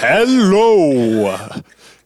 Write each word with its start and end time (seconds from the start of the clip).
Hello! 0.00 1.62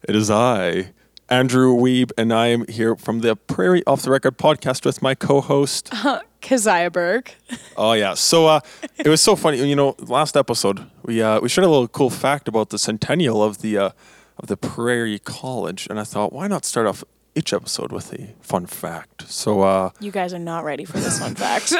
It 0.06 0.14
is 0.14 0.30
I, 0.30 0.92
Andrew 1.30 1.74
Weeb, 1.74 2.12
and 2.18 2.32
I 2.34 2.48
am 2.48 2.66
here 2.68 2.94
from 2.96 3.20
the 3.20 3.34
Prairie 3.34 3.82
Off 3.86 4.02
the 4.02 4.10
Record 4.10 4.36
podcast 4.36 4.84
with 4.84 5.00
my 5.00 5.14
co 5.14 5.40
host. 5.40 5.90
Keziah 6.42 6.90
Berg. 6.90 7.32
Oh, 7.78 7.94
yeah. 7.94 8.12
So 8.12 8.46
uh, 8.46 8.60
it 8.98 9.08
was 9.08 9.22
so 9.22 9.34
funny. 9.36 9.66
You 9.66 9.74
know, 9.74 9.96
last 10.00 10.36
episode, 10.36 10.90
we 11.02 11.22
uh, 11.22 11.40
we 11.40 11.48
shared 11.48 11.64
a 11.64 11.70
little 11.70 11.88
cool 11.88 12.10
fact 12.10 12.46
about 12.46 12.68
the 12.68 12.78
centennial 12.78 13.42
of 13.42 13.62
the, 13.62 13.78
uh, 13.78 13.90
of 14.36 14.48
the 14.48 14.58
Prairie 14.58 15.18
College, 15.18 15.86
and 15.88 15.98
I 15.98 16.04
thought, 16.04 16.32
why 16.34 16.46
not 16.48 16.66
start 16.66 16.86
off 16.86 17.04
each 17.34 17.52
episode 17.52 17.92
with 17.92 18.12
a 18.12 18.34
fun 18.40 18.66
fact? 18.66 19.30
So, 19.30 19.62
uh, 19.62 19.90
You 20.00 20.10
guys 20.10 20.32
are 20.34 20.38
not 20.38 20.64
ready 20.64 20.84
for 20.84 20.98
this 20.98 21.18
fun 21.18 21.34
fact. 21.44 21.70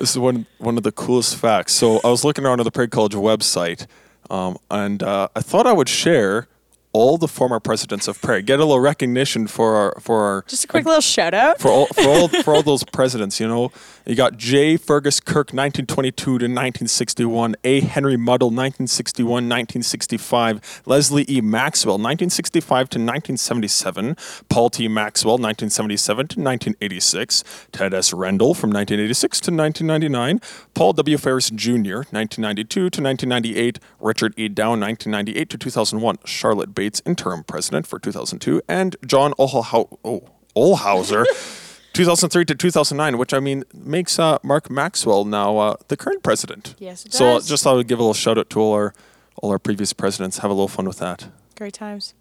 this 0.00 0.10
is 0.10 0.18
one 0.18 0.46
one 0.58 0.76
of 0.76 0.82
the 0.82 0.92
coolest 0.92 1.36
facts. 1.36 1.72
So 1.74 2.00
I 2.04 2.08
was 2.08 2.24
looking 2.24 2.44
around 2.44 2.60
on 2.60 2.64
the 2.64 2.70
Prairie 2.70 2.88
College 2.88 3.14
website, 3.14 3.86
um, 4.30 4.58
and 4.70 5.02
uh, 5.02 5.28
I 5.36 5.40
thought 5.40 5.66
I 5.66 5.72
would 5.72 5.88
share 5.88 6.46
all 6.94 7.16
the 7.18 7.28
former 7.28 7.58
presidents 7.58 8.06
of 8.08 8.20
Prairie, 8.20 8.42
get 8.42 8.60
a 8.60 8.64
little 8.64 8.80
recognition 8.80 9.46
for 9.46 9.76
our 9.76 10.00
for 10.00 10.22
our 10.24 10.44
Just 10.46 10.64
a 10.64 10.68
quick 10.68 10.84
little 10.84 11.00
shout 11.00 11.34
out. 11.34 11.58
for 11.58 11.68
all 11.68 11.86
for 11.86 12.06
all 12.08 12.28
for 12.28 12.54
all 12.54 12.62
those 12.72 12.84
presidents. 12.84 13.40
You 13.40 13.48
know, 13.48 13.72
you 14.06 14.14
got 14.14 14.36
J. 14.36 14.76
Fergus 14.76 15.20
Kirk, 15.20 15.48
1922 15.52 16.24
to 16.24 16.32
1961. 16.32 17.56
A. 17.64 17.80
Henry 17.80 18.16
Muddle, 18.16 18.48
1961, 18.48 19.26
1965. 19.48 20.82
Leslie 20.86 21.24
E. 21.28 21.40
Maxwell, 21.40 21.94
1965 21.94 22.88
to 22.90 22.98
1977. 22.98 24.16
Paul 24.48 24.70
T. 24.70 24.88
Maxwell, 24.88 25.34
1977 25.34 26.16
to 26.28 26.40
1986. 26.40 27.44
Ted 27.72 27.94
S. 27.94 28.12
Rendall, 28.12 28.54
from 28.56 28.70
1986 28.70 29.40
to 29.40 29.50
1999. 29.50 30.40
Paul 30.74 30.92
W. 30.92 31.16
Ferris 31.16 31.50
Jr., 31.50 32.04
1992 32.10 32.90
to 32.90 33.02
1998. 33.02 33.78
Richard 34.00 34.34
E. 34.36 34.48
Down, 34.48 34.80
1998 34.80 35.48
to 35.50 35.58
2001. 35.58 36.18
Charlotte 36.24 36.74
Bates, 36.82 37.00
interim 37.06 37.44
president 37.44 37.86
for 37.86 38.00
2002, 38.00 38.60
and 38.68 38.96
John 39.06 39.34
Olhau- 39.38 39.98
oh, 40.04 40.24
Ohlhauser. 40.56 41.24
2003 41.92 42.44
to 42.46 42.54
2009, 42.56 43.18
which 43.18 43.32
I 43.34 43.38
mean 43.38 43.62
makes 43.72 44.18
uh, 44.18 44.38
Mark 44.42 44.68
Maxwell 44.70 45.24
now 45.24 45.58
uh, 45.58 45.76
the 45.88 45.96
current 45.96 46.22
president. 46.24 46.74
Yes, 46.80 47.04
it 47.06 47.12
So 47.12 47.24
uh, 47.26 47.34
does. 47.34 47.48
just 47.48 47.62
thought 47.62 47.74
I 47.74 47.76
would 47.76 47.86
give 47.86 47.98
a 48.00 48.02
little 48.02 48.14
shout 48.14 48.36
out 48.38 48.48
to 48.50 48.60
all 48.60 48.72
our 48.72 48.94
all 49.36 49.50
our 49.52 49.58
previous 49.60 49.92
presidents. 49.92 50.38
Have 50.38 50.50
a 50.50 50.54
little 50.54 50.66
fun 50.68 50.88
with 50.88 50.98
that. 50.98 51.28
Great 51.56 51.74
times. 51.74 52.14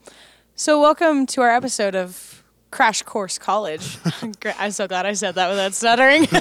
So, 0.56 0.80
welcome 0.80 1.26
to 1.28 1.42
our 1.42 1.50
episode 1.50 1.96
of 1.96 2.44
Crash 2.70 3.02
Course 3.02 3.40
College. 3.40 3.98
Gra- 4.42 4.56
I'm 4.60 4.72
so 4.72 4.88
glad 4.88 5.06
I 5.08 5.14
said 5.14 5.36
that 5.36 5.50
without 5.50 5.74
stuttering. 5.74 6.24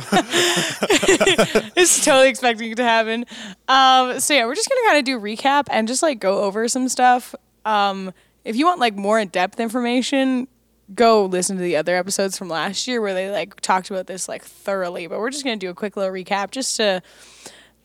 it's 1.77 2.05
totally 2.05 2.29
expecting 2.29 2.73
it 2.73 2.77
to 2.77 2.85
happen. 2.85 3.25
Um, 3.69 4.19
so, 4.21 4.35
yeah, 4.35 4.45
we're 4.45 4.55
just 4.57 4.69
going 4.69 4.83
to 4.83 4.87
kind 4.89 4.99
of 4.99 5.05
do 5.05 5.19
recap 5.21 5.67
and 5.71 5.87
just 5.89 6.03
like 6.03 6.19
go 6.21 6.43
over 6.43 6.67
some 6.69 6.89
stuff. 6.89 7.35
Um, 7.65 8.13
if 8.45 8.57
you 8.57 8.67
want 8.67 8.81
like 8.81 8.95
more 8.95 9.19
in 9.19 9.29
depth 9.29 9.61
information, 9.61 10.49
go 10.95 11.27
listen 11.27 11.57
to 11.57 11.63
the 11.63 11.77
other 11.77 11.97
episodes 11.97 12.37
from 12.37 12.49
last 12.49 12.89
year 12.89 13.01
where 13.01 13.15
they 13.15 13.31
like 13.31 13.61
talked 13.61 13.91
about 13.91 14.07
this 14.07 14.29
like 14.29 14.45
thoroughly. 14.45 15.07
But 15.07 15.19
we're 15.19 15.31
just 15.31 15.45
going 15.45 15.59
to 15.59 15.65
do 15.65 15.71
a 15.71 15.75
quick 15.75 15.97
little 15.97 16.13
recap 16.13 16.51
just 16.51 16.77
to. 16.77 17.03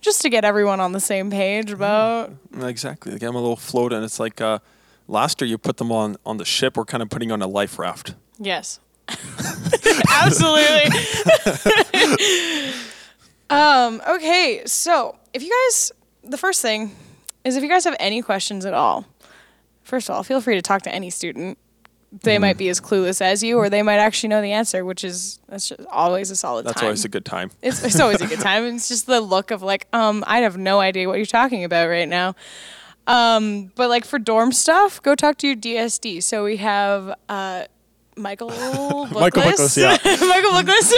Just 0.01 0.21
to 0.21 0.29
get 0.29 0.45
everyone 0.45 0.79
on 0.79 0.91
the 0.91 0.99
same 0.99 1.31
page 1.31 1.71
about 1.71 2.31
Exactly. 2.61 3.11
They 3.11 3.17
get 3.17 3.25
them 3.25 3.35
a 3.35 3.39
little 3.39 3.55
float, 3.55 3.91
and 3.91 4.03
it's 4.03 4.19
like 4.19 4.39
uh, 4.39 4.59
last 5.07 5.41
year 5.41 5.49
you 5.49 5.57
put 5.57 5.77
them 5.77 5.91
on 5.91 6.15
on 6.27 6.37
the 6.37 6.45
ship. 6.45 6.77
We're 6.77 6.85
kind 6.85 7.01
of 7.01 7.09
putting 7.09 7.31
on 7.31 7.41
a 7.41 7.47
life 7.47 7.79
raft. 7.79 8.13
Yes. 8.37 8.79
Absolutely. 10.11 10.91
um, 13.49 14.01
okay, 14.07 14.61
so 14.65 15.17
if 15.33 15.43
you 15.43 15.49
guys, 15.49 15.91
the 16.23 16.37
first 16.37 16.61
thing 16.61 16.95
is 17.43 17.55
if 17.55 17.63
you 17.63 17.69
guys 17.69 17.83
have 17.83 17.95
any 17.99 18.21
questions 18.21 18.65
at 18.65 18.73
all, 18.73 19.05
first 19.85 20.09
of 20.09 20.15
all, 20.15 20.23
feel 20.23 20.41
free 20.41 20.55
to 20.55 20.61
talk 20.61 20.81
to 20.81 20.93
any 20.93 21.09
student. 21.09 21.57
They 22.23 22.37
might 22.37 22.57
be 22.57 22.69
as 22.69 22.79
clueless 22.79 23.19
as 23.21 23.43
you, 23.43 23.57
or 23.57 23.69
they 23.69 23.81
might 23.81 23.97
actually 23.97 24.29
know 24.29 24.41
the 24.41 24.51
answer, 24.53 24.85
which 24.85 25.03
is 25.03 25.39
that's 25.49 25.69
just 25.69 25.81
always 25.89 26.31
a 26.31 26.35
solid 26.35 26.65
That's 26.65 26.79
time. 26.79 26.85
always 26.87 27.03
a 27.03 27.09
good 27.09 27.25
time. 27.25 27.51
It's, 27.61 27.83
it's 27.83 27.99
always 27.99 28.21
a 28.21 28.27
good 28.27 28.39
time. 28.51 28.63
It's 28.75 28.87
just 28.87 29.05
the 29.05 29.19
look 29.19 29.51
of 29.51 29.61
like, 29.61 29.87
um, 29.91 30.23
I 30.25 30.39
have 30.39 30.57
no 30.57 30.79
idea 30.79 31.07
what 31.09 31.17
you're 31.17 31.25
talking 31.25 31.63
about 31.65 31.89
right 31.89 32.07
now. 32.07 32.35
Um, 33.07 33.71
but 33.75 33.89
like 33.89 34.05
for 34.05 34.17
dorm 34.17 34.51
stuff, 34.53 35.01
go 35.01 35.13
talk 35.13 35.37
to 35.39 35.47
your 35.47 35.55
DSD. 35.57 36.23
So 36.23 36.45
we 36.45 36.57
have 36.57 37.13
uh, 37.27 37.65
Michael 38.15 38.49
Bookless, 38.51 39.11
Michael 39.11 39.41
Bookless, 39.43 39.77
yeah. 39.77 39.97
Michael 40.05 40.51
Bookless, 40.51 40.93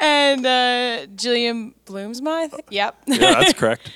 and 0.00 0.44
uh, 0.46 1.06
Jillian 1.16 1.72
Bloomsma. 1.86 2.52
Yep. 2.68 2.96
Yeah, 3.06 3.16
that's 3.16 3.54
correct. 3.54 3.90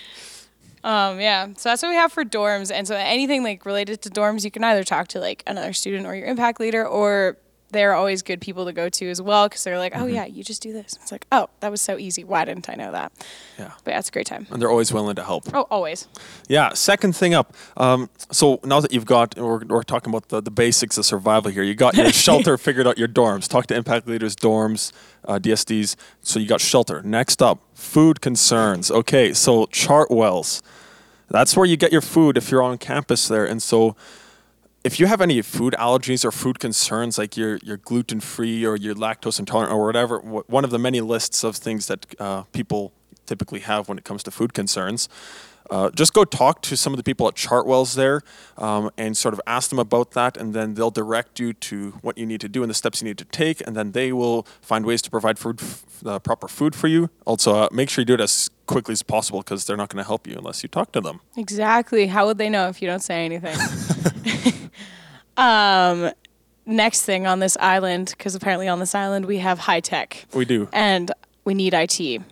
Um, 0.85 1.21
yeah. 1.21 1.49
So 1.57 1.71
that's 1.71 1.83
what 1.83 1.89
we 1.89 1.97
have 1.97 2.13
for 2.13 2.25
dorms. 2.25 2.71
And 2.73 2.87
so 2.87 2.95
anything 2.95 3.43
like 3.43 3.67
related 3.67 4.03
to 4.03 4.11
dorms, 4.11 4.45
you 4.45 4.51
can 4.51 4.63
either 4.63 4.85
talk 4.85 5.09
to 5.09 5.21
like 5.21 5.43
another 5.47 5.73
student 5.73 6.07
or 6.07 6.15
your 6.15 6.27
impact 6.27 6.61
leader, 6.61 6.87
or 6.87 7.39
they're 7.71 7.95
always 7.95 8.23
good 8.23 8.41
people 8.41 8.65
to 8.67 8.73
go 8.73 8.89
to 8.89 9.11
as 9.11 9.21
well 9.21 9.49
because 9.49 9.65
they're 9.65 9.79
like, 9.79 9.93
oh 9.97 10.07
yeah, 10.07 10.25
you 10.25 10.45
just 10.45 10.63
do 10.63 10.73
this. 10.73 10.95
It's 11.03 11.11
like, 11.11 11.27
oh, 11.33 11.49
that 11.61 11.71
was 11.71 11.81
so 11.81 11.99
easy. 11.99 12.23
Why 12.25 12.45
didn't 12.45 12.71
I 12.71 12.75
know 12.75 12.93
that? 12.93 13.13
Yeah, 13.59 13.73
But 13.85 13.91
yeah, 13.93 13.99
it's 13.99 14.09
a 14.09 14.13
great 14.13 14.27
time. 14.27 14.47
and 14.51 14.63
they're 14.63 14.71
always 14.71 14.93
willing 14.93 15.17
to 15.17 15.25
help. 15.25 15.45
Oh, 15.53 15.67
always. 15.71 16.07
Yeah, 16.49 16.73
second 16.75 17.17
thing 17.17 17.35
up. 17.35 17.55
Um, 17.77 18.09
so 18.31 18.61
now 18.65 18.81
that 18.81 18.93
you've 18.93 19.05
got, 19.05 19.37
we're, 19.37 19.65
we're 19.65 19.83
talking 19.83 20.11
about 20.13 20.29
the, 20.29 20.41
the 20.41 20.51
basics 20.51 20.97
of 20.97 21.05
survival 21.05 21.51
here. 21.51 21.63
You 21.65 21.75
got 21.75 21.95
your 21.97 22.11
shelter 22.13 22.57
figured 22.57 22.87
out, 22.87 22.99
your 22.99 23.09
dorms. 23.09 23.49
Talk 23.49 23.67
to 23.67 23.75
impact 23.75 24.07
leaders, 24.07 24.37
dorms, 24.37 24.93
uh, 25.25 25.39
DSDs. 25.41 25.97
So 26.23 26.39
you 26.39 26.47
got 26.47 26.61
shelter. 26.61 27.03
Next 27.03 27.43
up, 27.43 27.59
food 27.75 28.21
concerns. 28.21 28.91
Okay, 28.91 29.33
so 29.33 29.67
Chartwells. 29.67 30.63
That's 31.29 31.57
where 31.57 31.67
you 31.67 31.77
get 31.77 31.91
your 31.91 32.01
food 32.01 32.37
if 32.37 32.51
you're 32.53 32.63
on 32.63 32.79
campus 32.79 33.27
there. 33.27 33.45
And 33.45 33.61
so 33.61 33.97
if 34.87 35.01
you 35.01 35.07
have 35.07 35.21
any 35.21 35.43
food 35.43 35.75
allergies 35.79 36.25
or 36.25 36.31
food 36.31 36.61
concerns, 36.61 37.19
like 37.19 37.37
you're, 37.37 37.59
you're 37.65 37.77
gluten 37.77 38.21
free 38.21 38.65
or 38.65 38.77
you're 38.77 38.95
lactose 38.95 39.41
intolerant 39.41 39.73
or 39.73 39.85
whatever, 39.85 40.21
one 40.21 40.63
of 40.63 40.71
the 40.71 40.79
many 40.79 41.01
lists 41.01 41.43
of 41.43 41.57
things 41.57 41.89
that 41.89 42.07
uh, 42.21 42.43
people 42.53 42.93
typically 43.27 43.59
have 43.61 43.89
when 43.89 43.99
it 43.99 44.05
comes 44.05 44.23
to 44.23 44.31
food 44.31 44.55
concerns, 44.55 45.09
uh, 45.71 45.91
just 45.91 46.13
go 46.13 46.25
talk 46.25 46.63
to 46.63 46.77
some 46.77 46.93
of 46.93 46.99
the 46.99 47.03
people 47.03 47.27
at 47.27 47.35
Chartwells 47.35 47.97
there 47.97 48.23
um, 48.59 48.89
and 48.97 49.17
sort 49.17 49.35
of 49.35 49.41
ask 49.45 49.71
them 49.71 49.81
about 49.81 50.13
that, 50.13 50.37
and 50.37 50.55
then 50.55 50.75
they'll 50.75 50.93
direct 50.93 51.41
you 51.41 51.53
to 51.53 51.99
what 52.03 52.17
you 52.17 52.25
need 52.25 52.41
to 52.41 52.49
do 52.49 52.63
and 52.63 52.71
the 52.71 52.75
steps 52.75 53.03
you 53.03 53.09
need 53.09 53.19
to 53.19 53.25
take, 53.25 53.67
and 53.67 53.75
then 53.75 53.91
they 53.91 54.13
will 54.13 54.47
find 54.61 54.87
ways 54.87 55.03
to 55.03 55.11
provide 55.11 55.37
food, 55.37 55.61
uh, 56.05 56.21
proper 56.21 56.47
food 56.47 56.77
for 56.77 56.87
you. 56.87 57.11
Also, 57.25 57.53
uh, 57.57 57.69
make 57.73 57.91
sure 57.91 58.03
you 58.03 58.07
do 58.07 58.15
it 58.15 58.21
as 58.21 58.49
quickly 58.67 58.93
as 58.93 59.03
possible 59.03 59.41
because 59.41 59.65
they're 59.65 59.77
not 59.77 59.89
going 59.89 60.01
to 60.01 60.07
help 60.07 60.29
you 60.29 60.37
unless 60.37 60.63
you 60.63 60.69
talk 60.69 60.93
to 60.93 61.01
them. 61.01 61.19
Exactly. 61.37 62.07
How 62.07 62.27
would 62.27 62.39
they 62.39 62.49
know 62.49 62.69
if 62.69 62.81
you 62.81 62.87
don't 62.87 63.03
say 63.03 63.25
anything? 63.25 63.57
um, 65.37 66.11
next 66.65 67.03
thing 67.03 67.27
on 67.27 67.39
this 67.41 67.57
island, 67.61 68.15
because 68.17 68.35
apparently 68.35 68.69
on 68.69 68.79
this 68.81 68.95
island 68.95 69.27
we 69.27 69.39
have 69.39 69.59
high 69.61 69.81
tech 69.81 70.27
We 70.35 70.45
do. 70.45 70.69
and 70.73 71.11
we 71.45 71.55
need 71.55 71.75
IT. 71.75 72.23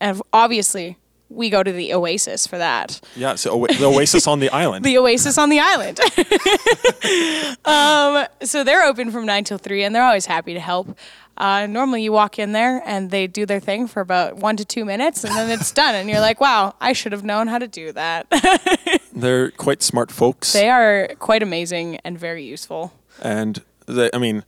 And 0.00 0.20
obviously, 0.32 0.98
we 1.30 1.48
go 1.50 1.62
to 1.62 1.72
the 1.72 1.94
Oasis 1.94 2.46
for 2.46 2.58
that. 2.58 3.00
Yeah, 3.16 3.34
so 3.36 3.66
the 3.66 3.84
Oasis 3.86 4.26
on 4.26 4.40
the 4.40 4.50
island. 4.62 4.84
The 4.84 4.98
Oasis 4.98 5.38
on 5.38 5.48
the 5.48 5.60
island. 5.60 5.98
um, 7.64 8.26
so 8.42 8.64
they're 8.64 8.84
open 8.84 9.10
from 9.10 9.26
9 9.26 9.44
till 9.44 9.58
3, 9.58 9.84
and 9.84 9.94
they're 9.94 10.04
always 10.04 10.26
happy 10.26 10.54
to 10.54 10.60
help. 10.60 10.96
Uh, 11.36 11.66
normally, 11.66 12.02
you 12.02 12.12
walk 12.12 12.38
in 12.38 12.52
there 12.52 12.80
and 12.86 13.10
they 13.10 13.26
do 13.26 13.44
their 13.46 13.58
thing 13.58 13.88
for 13.88 14.00
about 14.00 14.36
one 14.36 14.56
to 14.56 14.64
two 14.64 14.84
minutes, 14.84 15.24
and 15.24 15.34
then 15.34 15.50
it's 15.50 15.72
done. 15.72 15.94
And 15.94 16.08
you're 16.08 16.20
like, 16.20 16.40
wow, 16.40 16.74
I 16.80 16.92
should 16.92 17.10
have 17.12 17.24
known 17.24 17.48
how 17.48 17.58
to 17.58 17.66
do 17.66 17.90
that. 17.92 18.26
They're 19.14 19.50
quite 19.52 19.82
smart 19.82 20.10
folks. 20.10 20.52
they 20.52 20.68
are 20.68 21.08
quite 21.18 21.42
amazing 21.42 21.98
and 22.04 22.18
very 22.18 22.44
useful. 22.44 22.92
and 23.22 23.62
they, 23.86 24.10
I 24.12 24.18
mean, 24.18 24.44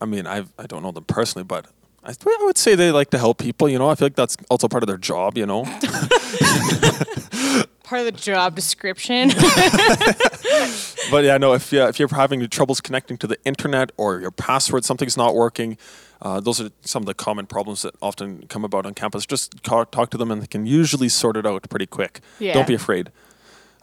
I 0.00 0.06
mean, 0.06 0.26
I 0.26 0.44
I 0.58 0.66
don't 0.66 0.82
know 0.82 0.92
them 0.92 1.04
personally, 1.04 1.44
but 1.44 1.66
I, 2.04 2.10
I 2.12 2.44
would 2.44 2.56
say 2.56 2.74
they 2.74 2.90
like 2.90 3.10
to 3.10 3.18
help 3.18 3.38
people. 3.38 3.68
You 3.68 3.78
know, 3.78 3.90
I 3.90 3.94
feel 3.96 4.06
like 4.06 4.16
that's 4.16 4.36
also 4.48 4.68
part 4.68 4.82
of 4.82 4.86
their 4.86 4.96
job. 4.98 5.36
You 5.36 5.46
know, 5.46 5.64
Part 7.82 8.00
of 8.00 8.04
the 8.06 8.12
job 8.12 8.54
description. 8.54 9.28
but 11.10 11.24
yeah, 11.24 11.38
no. 11.38 11.54
If 11.54 11.72
yeah, 11.72 11.88
if 11.88 11.98
you're 11.98 12.08
having 12.08 12.46
troubles 12.48 12.82
connecting 12.82 13.16
to 13.18 13.26
the 13.26 13.38
internet 13.46 13.92
or 13.96 14.20
your 14.20 14.30
password, 14.30 14.84
something's 14.84 15.16
not 15.16 15.34
working. 15.34 15.78
Uh, 16.20 16.38
those 16.40 16.60
are 16.60 16.68
some 16.82 17.02
of 17.02 17.06
the 17.06 17.14
common 17.14 17.46
problems 17.46 17.82
that 17.82 17.94
often 18.02 18.46
come 18.48 18.62
about 18.64 18.84
on 18.84 18.92
campus. 18.92 19.24
Just 19.24 19.62
ca- 19.62 19.84
talk 19.84 20.10
to 20.10 20.18
them, 20.18 20.30
and 20.30 20.42
they 20.42 20.46
can 20.46 20.66
usually 20.66 21.08
sort 21.08 21.36
it 21.36 21.46
out 21.46 21.66
pretty 21.70 21.86
quick. 21.86 22.20
Yeah. 22.38 22.52
Don't 22.52 22.66
be 22.66 22.74
afraid. 22.74 23.10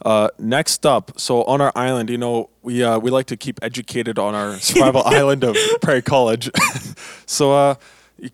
Uh, 0.04 0.28
next 0.38 0.84
up, 0.84 1.18
so 1.18 1.42
on 1.44 1.60
our 1.60 1.72
island, 1.74 2.10
you 2.10 2.18
know, 2.18 2.50
we 2.62 2.82
uh, 2.82 2.98
we 2.98 3.10
like 3.10 3.26
to 3.26 3.36
keep 3.36 3.58
educated 3.62 4.18
on 4.18 4.34
our 4.34 4.56
survival 4.58 5.02
island 5.06 5.42
of 5.42 5.56
Prairie 5.80 6.02
College. 6.02 6.50
so 7.26 7.52
uh, 7.52 7.74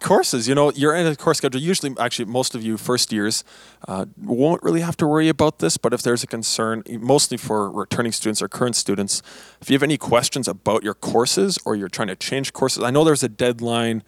courses, 0.00 0.48
you 0.48 0.54
know, 0.54 0.70
you're 0.72 0.94
in 0.94 1.06
a 1.06 1.16
course 1.16 1.38
schedule. 1.38 1.60
Usually, 1.60 1.94
actually, 1.98 2.24
most 2.24 2.54
of 2.54 2.62
you 2.62 2.76
first 2.76 3.12
years 3.12 3.44
uh, 3.88 4.06
won't 4.20 4.62
really 4.62 4.80
have 4.80 4.96
to 4.98 5.06
worry 5.06 5.28
about 5.28 5.58
this. 5.58 5.76
But 5.76 5.92
if 5.92 6.02
there's 6.02 6.22
a 6.22 6.26
concern, 6.26 6.82
mostly 6.88 7.36
for 7.36 7.70
returning 7.70 8.12
students 8.12 8.42
or 8.42 8.48
current 8.48 8.76
students, 8.76 9.22
if 9.60 9.70
you 9.70 9.74
have 9.74 9.82
any 9.82 9.98
questions 9.98 10.48
about 10.48 10.82
your 10.82 10.94
courses 10.94 11.58
or 11.64 11.76
you're 11.76 11.88
trying 11.88 12.08
to 12.08 12.16
change 12.16 12.52
courses, 12.52 12.82
I 12.82 12.90
know 12.90 13.04
there's 13.04 13.22
a 13.22 13.28
deadline 13.28 14.02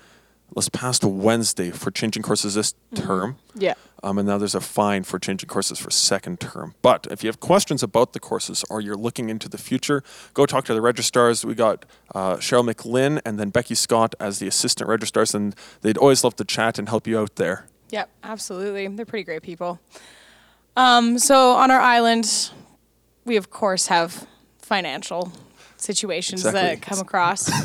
this 0.55 0.69
past 0.69 1.05
Wednesday 1.05 1.71
for 1.71 1.91
changing 1.91 2.23
courses 2.23 2.55
this 2.55 2.75
term. 2.95 3.37
Yeah. 3.55 3.75
Um, 4.03 4.19
and 4.19 4.29
now 4.29 4.39
there's 4.39 4.55
a 4.55 4.61
fine 4.61 5.03
for 5.03 5.19
changing 5.19 5.49
courses 5.49 5.79
for 5.79 5.91
second 5.91 6.39
term. 6.39 6.75
But 6.83 7.07
if 7.11 7.25
you 7.25 7.29
have 7.29 7.41
questions 7.41 7.83
about 7.83 8.13
the 8.13 8.21
courses 8.21 8.65
or 8.69 8.81
you're 8.81 8.97
looking 8.97 9.31
into 9.31 9.49
the 9.49 9.59
future, 9.59 10.03
go 10.35 10.45
talk 10.47 10.65
to 10.67 10.75
the 10.75 10.83
registrars. 10.83 11.45
We 11.45 11.55
got 11.55 11.87
uh, 12.15 12.37
Cheryl 12.37 12.65
McLean 12.65 13.21
and 13.25 13.39
then 13.39 13.51
Becky 13.51 13.75
Scott 13.75 14.15
as 14.21 14.39
the 14.41 14.47
assistant 14.47 14.89
registrars, 14.89 15.35
and 15.35 15.55
they'd 15.81 15.97
always 15.97 16.23
love 16.23 16.37
to 16.37 16.45
chat 16.45 16.79
and 16.79 16.89
help 16.89 17.07
you 17.07 17.19
out 17.19 17.37
there. 17.37 17.67
Yep, 17.91 18.11
absolutely. 18.23 18.87
They're 18.89 19.07
pretty 19.07 19.25
great 19.25 19.43
people. 19.43 19.81
Um, 20.77 21.19
so 21.19 21.53
on 21.53 21.71
our 21.71 21.81
island, 21.81 22.51
we 23.25 23.37
of 23.37 23.51
course 23.51 23.87
have 23.87 24.27
financial 24.59 25.33
situations 25.77 26.43
that 26.43 26.83
come 26.83 26.99
across. 26.99 27.51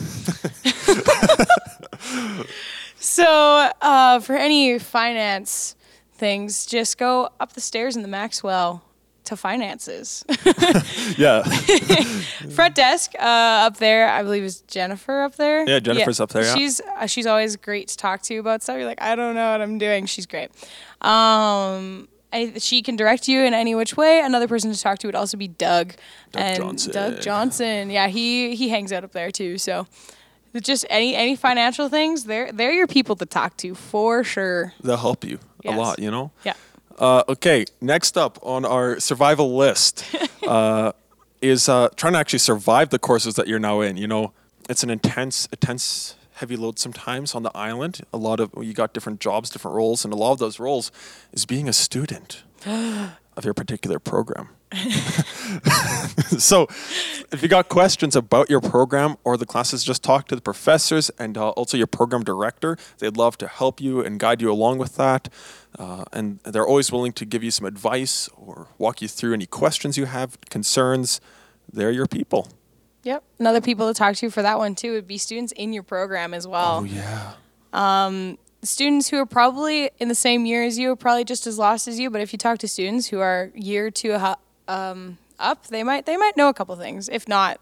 so 3.00 3.72
uh, 3.82 4.20
for 4.20 4.36
any 4.36 4.78
finance 4.80 5.76
things, 6.14 6.66
just 6.66 6.98
go 6.98 7.30
up 7.40 7.54
the 7.54 7.62
stairs 7.62 7.96
in 7.96 8.02
the 8.02 8.08
Maxwell 8.08 8.84
to 9.26 9.36
finances. 9.38 10.26
Yeah. 11.18 11.44
Front 12.52 12.76
desk 12.76 13.14
uh, 13.16 13.24
up 13.68 13.78
there, 13.78 14.10
I 14.10 14.24
believe 14.24 14.44
is 14.44 14.62
Jennifer 14.62 15.22
up 15.22 15.36
there. 15.36 15.68
Yeah, 15.68 15.80
Jennifer's 15.80 16.20
up 16.20 16.30
there, 16.30 16.44
yeah. 16.44 16.56
She's 16.56 16.82
uh, 16.82 17.08
she's 17.08 17.26
always 17.26 17.56
great 17.56 17.90
to 17.90 17.98
talk 17.98 18.22
to 18.24 18.38
about 18.38 18.62
stuff. 18.62 18.78
You're 18.78 18.86
like, 18.86 19.02
I 19.02 19.16
don't 19.16 19.36
know 19.36 19.52
what 19.52 19.62
I'm 19.62 19.78
doing. 19.78 20.06
She's 20.06 20.26
great. 20.26 20.52
Um, 21.02 22.08
I, 22.32 22.54
she 22.58 22.82
can 22.82 22.96
direct 22.96 23.28
you 23.28 23.42
in 23.42 23.54
any 23.54 23.76
which 23.76 23.98
way. 23.98 24.22
Another 24.22 24.48
person 24.48 24.72
to 24.72 24.80
talk 24.80 25.00
to 25.00 25.08
would 25.08 25.16
also 25.16 25.36
be 25.36 25.48
Doug. 25.48 25.94
Doug 26.32 26.42
and 26.42 26.58
Johnson. 26.58 26.92
Doug 26.94 27.22
Johnson. 27.22 27.90
Yeah, 27.90 28.08
he 28.08 28.56
he 28.56 28.70
hangs 28.70 28.94
out 28.94 29.04
up 29.04 29.12
there 29.12 29.32
too. 29.32 29.58
So. 29.58 29.88
Just 30.62 30.86
any 30.90 31.16
any 31.16 31.36
financial 31.36 31.90
things, 31.90 32.24
they're 32.26 32.52
they're 32.52 32.74
your 32.74 32.88
people 32.88 33.16
to 33.18 33.26
talk 33.26 33.56
to 33.58 33.76
for 33.76 34.24
sure. 34.24 34.74
They'll 34.84 34.98
help 34.98 35.24
you 35.24 35.40
Yes. 35.64 35.76
a 35.76 35.78
lot, 35.78 36.00
you 36.00 36.10
know? 36.10 36.32
Yeah. 36.46 36.54
Uh, 36.98 37.24
okay, 37.30 37.66
next 37.82 38.18
up 38.18 38.40
on 38.42 38.66
our 38.66 39.00
survival 39.00 39.56
list 39.56 40.04
uh, 40.48 40.92
is 41.42 41.70
uh, 41.70 41.90
trying 41.96 42.14
to 42.14 42.20
actually 42.20 42.40
survive 42.40 42.90
the 42.90 43.00
courses 43.00 43.36
that 43.36 43.48
you're 43.48 43.60
now 43.60 43.82
in. 43.82 43.96
You 43.98 44.08
know, 44.08 44.32
it's 44.70 44.84
an 44.84 44.90
intense, 44.90 45.48
intense, 45.52 46.16
heavy 46.34 46.56
load 46.56 46.80
sometimes 46.80 47.36
on 47.36 47.44
the 47.44 47.52
island. 47.56 48.02
A 48.14 48.18
lot 48.18 48.40
of 48.40 48.52
you 48.62 48.74
got 48.74 48.94
different 48.94 49.20
jobs, 49.20 49.50
different 49.50 49.76
roles, 49.76 50.04
and 50.06 50.14
a 50.14 50.18
lot 50.18 50.32
of 50.32 50.40
those 50.40 50.60
roles 50.60 50.92
is 51.34 51.46
being 51.46 51.68
a 51.70 51.74
student 51.74 52.44
of 52.66 53.44
your 53.46 53.54
particular 53.54 54.00
program. 54.00 54.50
so, 56.38 56.68
if 57.32 57.40
you 57.42 57.48
got 57.48 57.70
questions 57.70 58.16
about 58.16 58.52
your 58.52 58.62
program 58.62 59.16
or 59.24 59.36
the 59.36 59.46
classes, 59.46 59.84
just 59.84 60.04
talk 60.04 60.28
to 60.28 60.36
the 60.36 60.42
professors 60.42 61.10
and 61.18 61.38
uh, 61.40 61.50
also 61.50 61.76
your 61.76 61.88
program 61.88 62.24
director. 62.24 62.78
They'd 63.00 63.18
love 63.18 63.36
to 63.40 63.48
help 63.48 63.82
you 63.82 64.02
and 64.02 64.20
guide 64.20 64.42
you 64.42 64.52
along 64.52 64.78
with 64.78 64.96
that. 64.98 65.28
Uh, 65.78 66.06
and 66.14 66.40
they're 66.44 66.68
always 66.68 66.92
willing 66.92 67.14
to 67.14 67.26
give 67.26 67.44
you 67.44 67.50
some 67.50 67.66
advice 67.66 68.30
or 68.36 68.68
walk 68.78 69.02
you 69.02 69.08
through 69.08 69.34
any 69.34 69.48
questions 69.48 69.98
you 69.98 70.06
have, 70.06 70.40
concerns. 70.50 71.20
They're 71.72 71.92
your 71.92 72.08
people. 72.08 72.48
Yep. 73.04 73.24
Another 73.40 73.62
people 73.62 73.88
to 73.88 73.98
talk 73.98 74.16
to 74.18 74.30
for 74.30 74.44
that 74.44 74.60
one 74.60 74.76
too 74.76 74.94
would 74.94 75.08
be 75.08 75.18
students 75.18 75.52
in 75.54 75.74
your 75.74 75.84
program 75.84 76.34
as 76.34 76.46
well. 76.46 76.82
Oh, 76.82 76.84
yeah. 76.84 78.36
students 78.62 79.10
who 79.10 79.18
are 79.18 79.26
probably 79.26 79.90
in 80.00 80.10
the 80.10 80.16
same 80.16 80.46
year 80.46 80.64
as 80.64 80.78
you 80.78 80.92
are 80.92 80.96
probably 80.96 81.24
just 81.24 81.48
as 81.48 81.58
lost 81.58 81.88
as 81.88 81.98
you 81.98 82.10
but 82.10 82.20
if 82.20 82.34
you 82.34 82.38
talk 82.38 82.60
to 82.60 82.68
students 82.68 83.08
who 83.08 83.20
are 83.20 83.52
year 83.56 83.90
two 83.90 84.12
um, 84.70 85.18
up 85.40 85.68
they 85.68 85.84
might 85.84 86.06
they 86.06 86.18
might 86.18 86.38
know 86.38 86.50
a 86.50 86.54
couple 86.54 86.76
things. 86.76 87.10
If 87.10 87.28
not 87.28 87.60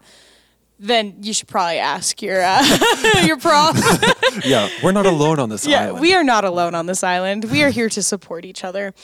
then 0.80 1.16
you 1.22 1.32
should 1.32 1.48
probably 1.48 1.78
ask 1.78 2.22
your 2.22 2.40
uh, 2.40 2.62
your 3.24 3.36
prof 3.36 3.76
Yeah, 4.44 4.68
we're 4.80 4.92
not 4.92 5.06
alone 5.06 5.40
on 5.40 5.48
this 5.48 5.66
yeah 5.66 5.86
island. 5.86 6.00
we 6.00 6.14
are 6.14 6.22
not 6.22 6.44
alone 6.44 6.74
on 6.76 6.86
this 6.86 7.02
island. 7.02 7.46
We 7.46 7.64
are 7.64 7.70
here 7.70 7.88
to 7.88 8.02
support 8.02 8.44
each 8.44 8.62
other. 8.62 8.94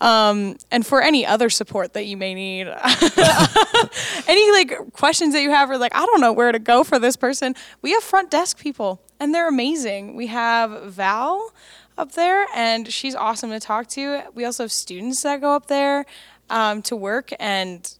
Um, 0.00 0.56
and 0.70 0.86
for 0.86 1.02
any 1.02 1.26
other 1.26 1.50
support 1.50 1.94
that 1.94 2.04
you 2.06 2.16
may 2.16 2.34
need 2.34 2.68
any 4.28 4.52
like 4.52 4.92
questions 4.92 5.34
that 5.34 5.42
you 5.42 5.50
have 5.50 5.70
or 5.70 5.78
like 5.78 5.94
i 5.94 6.06
don't 6.06 6.20
know 6.20 6.32
where 6.32 6.52
to 6.52 6.60
go 6.60 6.84
for 6.84 7.00
this 7.00 7.16
person 7.16 7.54
we 7.82 7.90
have 7.92 8.02
front 8.04 8.30
desk 8.30 8.58
people 8.58 9.00
and 9.20 9.34
they're 9.34 9.48
amazing. 9.48 10.14
We 10.14 10.28
have 10.28 10.92
val 10.92 11.52
up 11.96 12.12
there 12.12 12.46
and 12.54 12.92
she's 12.92 13.16
awesome 13.16 13.50
to 13.50 13.58
talk 13.58 13.88
to. 13.88 14.22
We 14.34 14.44
also 14.44 14.62
have 14.64 14.72
students 14.72 15.22
that 15.22 15.40
go 15.40 15.54
up 15.54 15.66
there 15.66 16.06
um, 16.50 16.82
to 16.82 16.96
work 16.96 17.30
and 17.38 17.94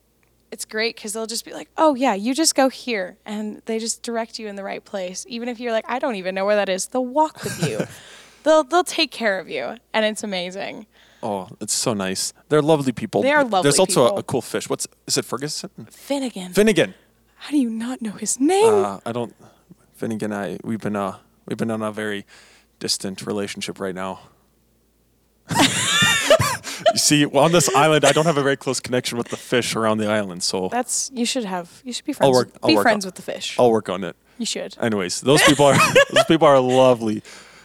it's 0.51 0.65
great 0.65 0.97
because 0.97 1.13
they'll 1.13 1.27
just 1.27 1.45
be 1.45 1.53
like 1.53 1.69
oh 1.77 1.95
yeah 1.95 2.15
you 2.15 2.35
just 2.35 2.55
go 2.55 2.69
here 2.69 3.17
and 3.27 3.61
they 3.67 3.79
just 3.79 4.03
direct 4.03 4.39
you 4.39 4.49
in 4.49 4.57
the 4.57 4.65
right 4.65 4.85
place 4.85 5.27
even 5.29 5.49
if 5.49 5.61
you're 5.61 5.73
like 5.73 5.85
i 5.89 5.99
don't 5.99 6.15
even 6.15 6.35
know 6.35 6.45
where 6.47 6.57
that 6.57 6.69
is 6.69 6.87
they'll 6.87 7.05
walk 7.05 7.45
with 7.45 7.69
you 7.69 7.79
they'll 8.45 8.65
they'll 8.65 8.83
take 8.85 9.11
care 9.11 9.39
of 9.39 9.49
you 9.49 9.77
and 9.93 10.07
it's 10.07 10.23
amazing 10.25 10.87
oh, 11.23 11.49
it's 11.61 11.75
so 11.75 11.95
nice. 11.95 12.33
They're 12.49 12.63
lovely 12.63 12.93
people. 12.93 13.23
They 13.23 13.33
are 13.33 13.43
lovely 13.43 13.65
There's 13.65 13.81
also 13.81 14.05
a, 14.05 14.07
people. 14.07 14.19
a 14.19 14.23
cool 14.23 14.41
fish. 14.41 14.71
What's 14.71 14.87
is 15.07 15.19
it? 15.19 15.25
Ferguson? 15.25 15.71
finnegan 15.91 16.53
Finnegan. 16.53 16.95
how 17.37 17.51
do 17.51 17.59
you 17.59 17.69
not 17.71 18.01
know 18.01 18.13
his 18.13 18.39
name 18.39 18.73
Uh, 18.73 19.01
I 19.05 19.13
don't. 19.13 19.35
Finnegan, 19.95 20.33
and 20.33 20.41
I 20.41 20.59
we've 20.63 20.81
been 20.81 20.95
uh 20.97 21.17
we've 21.47 21.59
been 21.59 21.73
on 21.73 21.83
a 21.83 21.91
very 21.93 22.25
distant 22.79 23.27
relationship 23.27 23.81
right 23.81 23.95
now. 23.95 24.21
you 26.93 26.99
see, 26.99 27.27
well, 27.27 27.45
on 27.45 27.53
this 27.53 27.69
island, 27.75 28.05
I 28.05 28.13
don't 28.13 28.27
have 28.27 28.39
a 28.39 28.43
very 28.43 28.57
close 28.57 28.81
connection 28.81 29.19
with 29.19 29.29
the 29.29 29.37
fish 29.37 29.77
around 29.77 29.99
the 29.99 30.09
island, 30.11 30.43
so 30.43 30.69
That's 30.69 31.11
you 31.15 31.25
should 31.25 31.45
have. 31.45 31.81
You 31.85 31.93
should 31.93 32.05
be 32.05 32.13
friends. 32.13 32.29
I'll 32.29 32.33
work- 32.33 32.53
with, 32.53 32.59
I'll 32.63 32.69
be 32.69 32.77
work 32.77 32.83
friends 32.83 33.05
on- 33.05 33.09
with 33.09 33.15
the 33.17 33.23
fish. 33.23 33.57
I'll 33.59 33.71
work 33.71 33.89
on 33.89 34.05
it. 34.05 34.17
You 34.39 34.47
should. 34.47 34.77
Anyways, 34.81 35.21
those 35.23 35.43
people 35.43 35.67
are 35.67 35.77
those 36.13 36.25
people 36.25 36.47
are 36.47 36.61
lovely. 36.61 37.23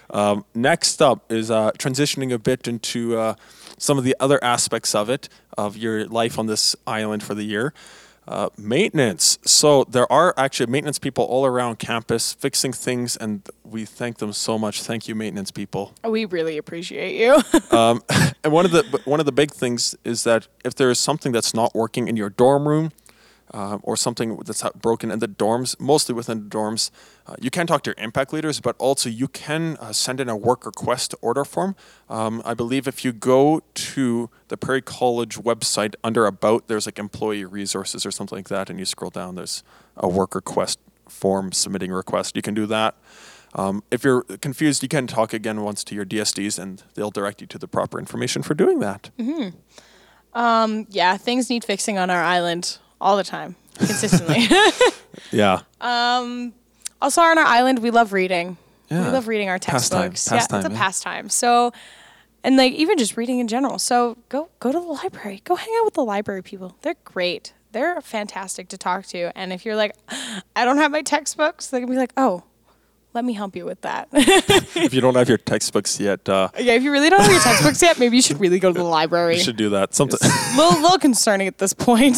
Um, 0.09 0.45
next 0.53 1.01
up 1.01 1.31
is 1.31 1.49
uh, 1.49 1.71
transitioning 1.77 2.31
a 2.33 2.37
bit 2.39 2.67
into 2.67 3.17
uh, 3.17 3.35
some 3.77 3.97
of 3.97 4.03
the 4.03 4.15
other 4.19 4.43
aspects 4.43 4.93
of 4.93 5.09
it 5.09 5.29
of 5.57 5.75
your 5.77 6.05
life 6.07 6.37
on 6.37 6.47
this 6.47 6.75
island 6.85 7.23
for 7.23 7.33
the 7.33 7.43
year. 7.43 7.73
Uh, 8.25 8.49
maintenance. 8.57 9.37
So 9.43 9.83
there 9.83 10.09
are 10.11 10.33
actually 10.37 10.67
maintenance 10.67 10.97
people 10.97 11.25
all 11.25 11.45
around 11.45 11.77
campus 11.79 12.33
fixing 12.33 12.71
things, 12.71 13.17
and 13.17 13.47
we 13.63 13.83
thank 13.83 14.19
them 14.19 14.31
so 14.31 14.57
much. 14.57 14.81
Thank 14.81 15.09
you, 15.09 15.15
maintenance 15.15 15.51
people. 15.51 15.93
We 16.05 16.23
really 16.25 16.57
appreciate 16.57 17.19
you. 17.19 17.41
And 18.43 18.51
one 18.51 18.65
of 18.65 18.71
the 18.71 19.01
one 19.05 19.21
of 19.21 19.25
the 19.25 19.31
big 19.31 19.51
things 19.51 19.95
is 20.03 20.23
that 20.25 20.47
if 20.65 20.75
there 20.75 20.89
is 20.89 20.99
something 20.99 21.31
that's 21.31 21.53
not 21.53 21.73
working 21.73 22.09
in 22.09 22.17
your 22.17 22.29
dorm 22.29 22.67
room, 22.67 22.91
uh, 23.53 23.77
or 23.83 23.95
something 23.95 24.37
that's 24.45 24.63
broken 24.75 25.11
in 25.11 25.19
the 25.19 25.27
dorms, 25.27 25.79
mostly 25.79 26.15
within 26.15 26.43
the 26.43 26.49
dorms, 26.49 26.89
uh, 27.27 27.35
you 27.39 27.49
can 27.49 27.67
talk 27.67 27.83
to 27.83 27.91
your 27.91 28.03
impact 28.03 28.33
leaders, 28.33 28.59
but 28.59 28.75
also 28.79 29.09
you 29.09 29.27
can 29.27 29.77
uh, 29.79 29.93
send 29.93 30.19
in 30.19 30.27
a 30.27 30.35
work 30.35 30.65
request 30.65 31.13
order 31.21 31.45
form. 31.45 31.75
Um, 32.09 32.41
I 32.43 32.53
believe 32.53 32.87
if 32.87 33.05
you 33.05 33.13
go 33.13 33.61
to 33.73 34.29
the 34.47 34.57
Prairie 34.57 34.81
College 34.81 35.37
website 35.37 35.95
under 36.03 36.25
About, 36.25 36.67
there's 36.67 36.85
like 36.85 36.99
employee 36.99 37.45
resources 37.45 38.05
or 38.05 38.11
something 38.11 38.39
like 38.39 38.49
that, 38.49 38.69
and 38.69 38.79
you 38.79 38.85
scroll 38.85 39.11
down, 39.11 39.35
there's 39.35 39.63
a 39.95 40.07
work 40.07 40.35
request 40.35 40.79
form 41.07 41.51
submitting 41.51 41.91
request. 41.91 42.35
You 42.35 42.41
can 42.41 42.53
do 42.53 42.65
that. 42.67 42.95
Um, 43.55 43.83
if 43.91 44.03
you're 44.03 44.23
confused, 44.23 44.81
you 44.81 44.89
can 44.89 45.05
talk 45.05 45.31
again 45.31 45.61
once 45.61 45.83
to 45.85 45.95
your 45.95 46.05
DSDs, 46.05 46.57
and 46.57 46.81
they'll 46.95 47.11
direct 47.11 47.39
you 47.39 47.47
to 47.47 47.59
the 47.59 47.67
proper 47.67 47.99
information 47.99 48.41
for 48.41 48.55
doing 48.55 48.79
that. 48.79 49.11
yeah, 50.89 51.17
things 51.17 51.51
need 51.51 51.63
fixing 51.63 51.99
on 51.99 52.09
our 52.09 52.23
island 52.23 52.79
all 53.03 53.17
the 53.17 53.23
time, 53.23 53.55
consistently. 53.77 54.47
Yeah. 55.31 55.61
Um, 55.81 56.53
also, 57.01 57.21
on 57.21 57.37
our 57.37 57.45
island, 57.45 57.79
we 57.79 57.91
love 57.91 58.13
reading. 58.13 58.57
Yeah. 58.89 59.05
We 59.05 59.11
love 59.11 59.27
reading 59.27 59.49
our 59.49 59.59
Pastime. 59.59 60.11
textbooks. 60.11 60.27
Pastime, 60.27 60.55
yeah, 60.55 60.59
it's 60.59 60.69
a 60.69 60.71
yeah. 60.71 60.77
pastime. 60.83 61.29
So, 61.29 61.71
and 62.43 62.57
like 62.57 62.73
even 62.73 62.97
just 62.97 63.15
reading 63.17 63.39
in 63.39 63.47
general. 63.47 63.77
So 63.79 64.17
go 64.29 64.49
go 64.59 64.71
to 64.71 64.79
the 64.79 64.85
library. 64.85 65.41
Go 65.43 65.55
hang 65.55 65.73
out 65.79 65.85
with 65.85 65.93
the 65.93 66.03
library 66.03 66.41
people. 66.41 66.77
They're 66.81 66.95
great. 67.03 67.53
They're 67.71 67.99
fantastic 68.01 68.69
to 68.69 68.77
talk 68.77 69.05
to. 69.07 69.31
And 69.37 69.53
if 69.53 69.65
you're 69.65 69.75
like, 69.75 69.95
I 70.55 70.65
don't 70.65 70.77
have 70.77 70.91
my 70.91 71.01
textbooks, 71.01 71.67
they 71.67 71.79
can 71.79 71.89
be 71.89 71.97
like, 71.97 72.13
Oh, 72.17 72.43
let 73.13 73.23
me 73.23 73.33
help 73.33 73.55
you 73.55 73.65
with 73.65 73.81
that. 73.81 74.07
if 74.13 74.93
you 74.93 75.01
don't 75.01 75.15
have 75.15 75.29
your 75.29 75.37
textbooks 75.37 75.99
yet, 75.99 76.27
uh, 76.27 76.49
yeah, 76.57 76.73
if 76.73 76.83
you 76.83 76.91
really 76.91 77.09
don't 77.09 77.21
have 77.21 77.31
your 77.31 77.41
textbooks 77.41 77.81
yet, 77.81 77.99
maybe 77.99 78.15
you 78.15 78.21
should 78.21 78.39
really 78.39 78.59
go 78.59 78.71
to 78.71 78.77
the 78.77 78.83
library. 78.83 79.37
you 79.37 79.43
should 79.43 79.55
do 79.55 79.69
that. 79.69 79.93
Something. 79.93 80.19
little 80.57 80.81
little 80.81 80.97
concerning 80.97 81.47
at 81.47 81.59
this 81.59 81.73
point. 81.73 82.17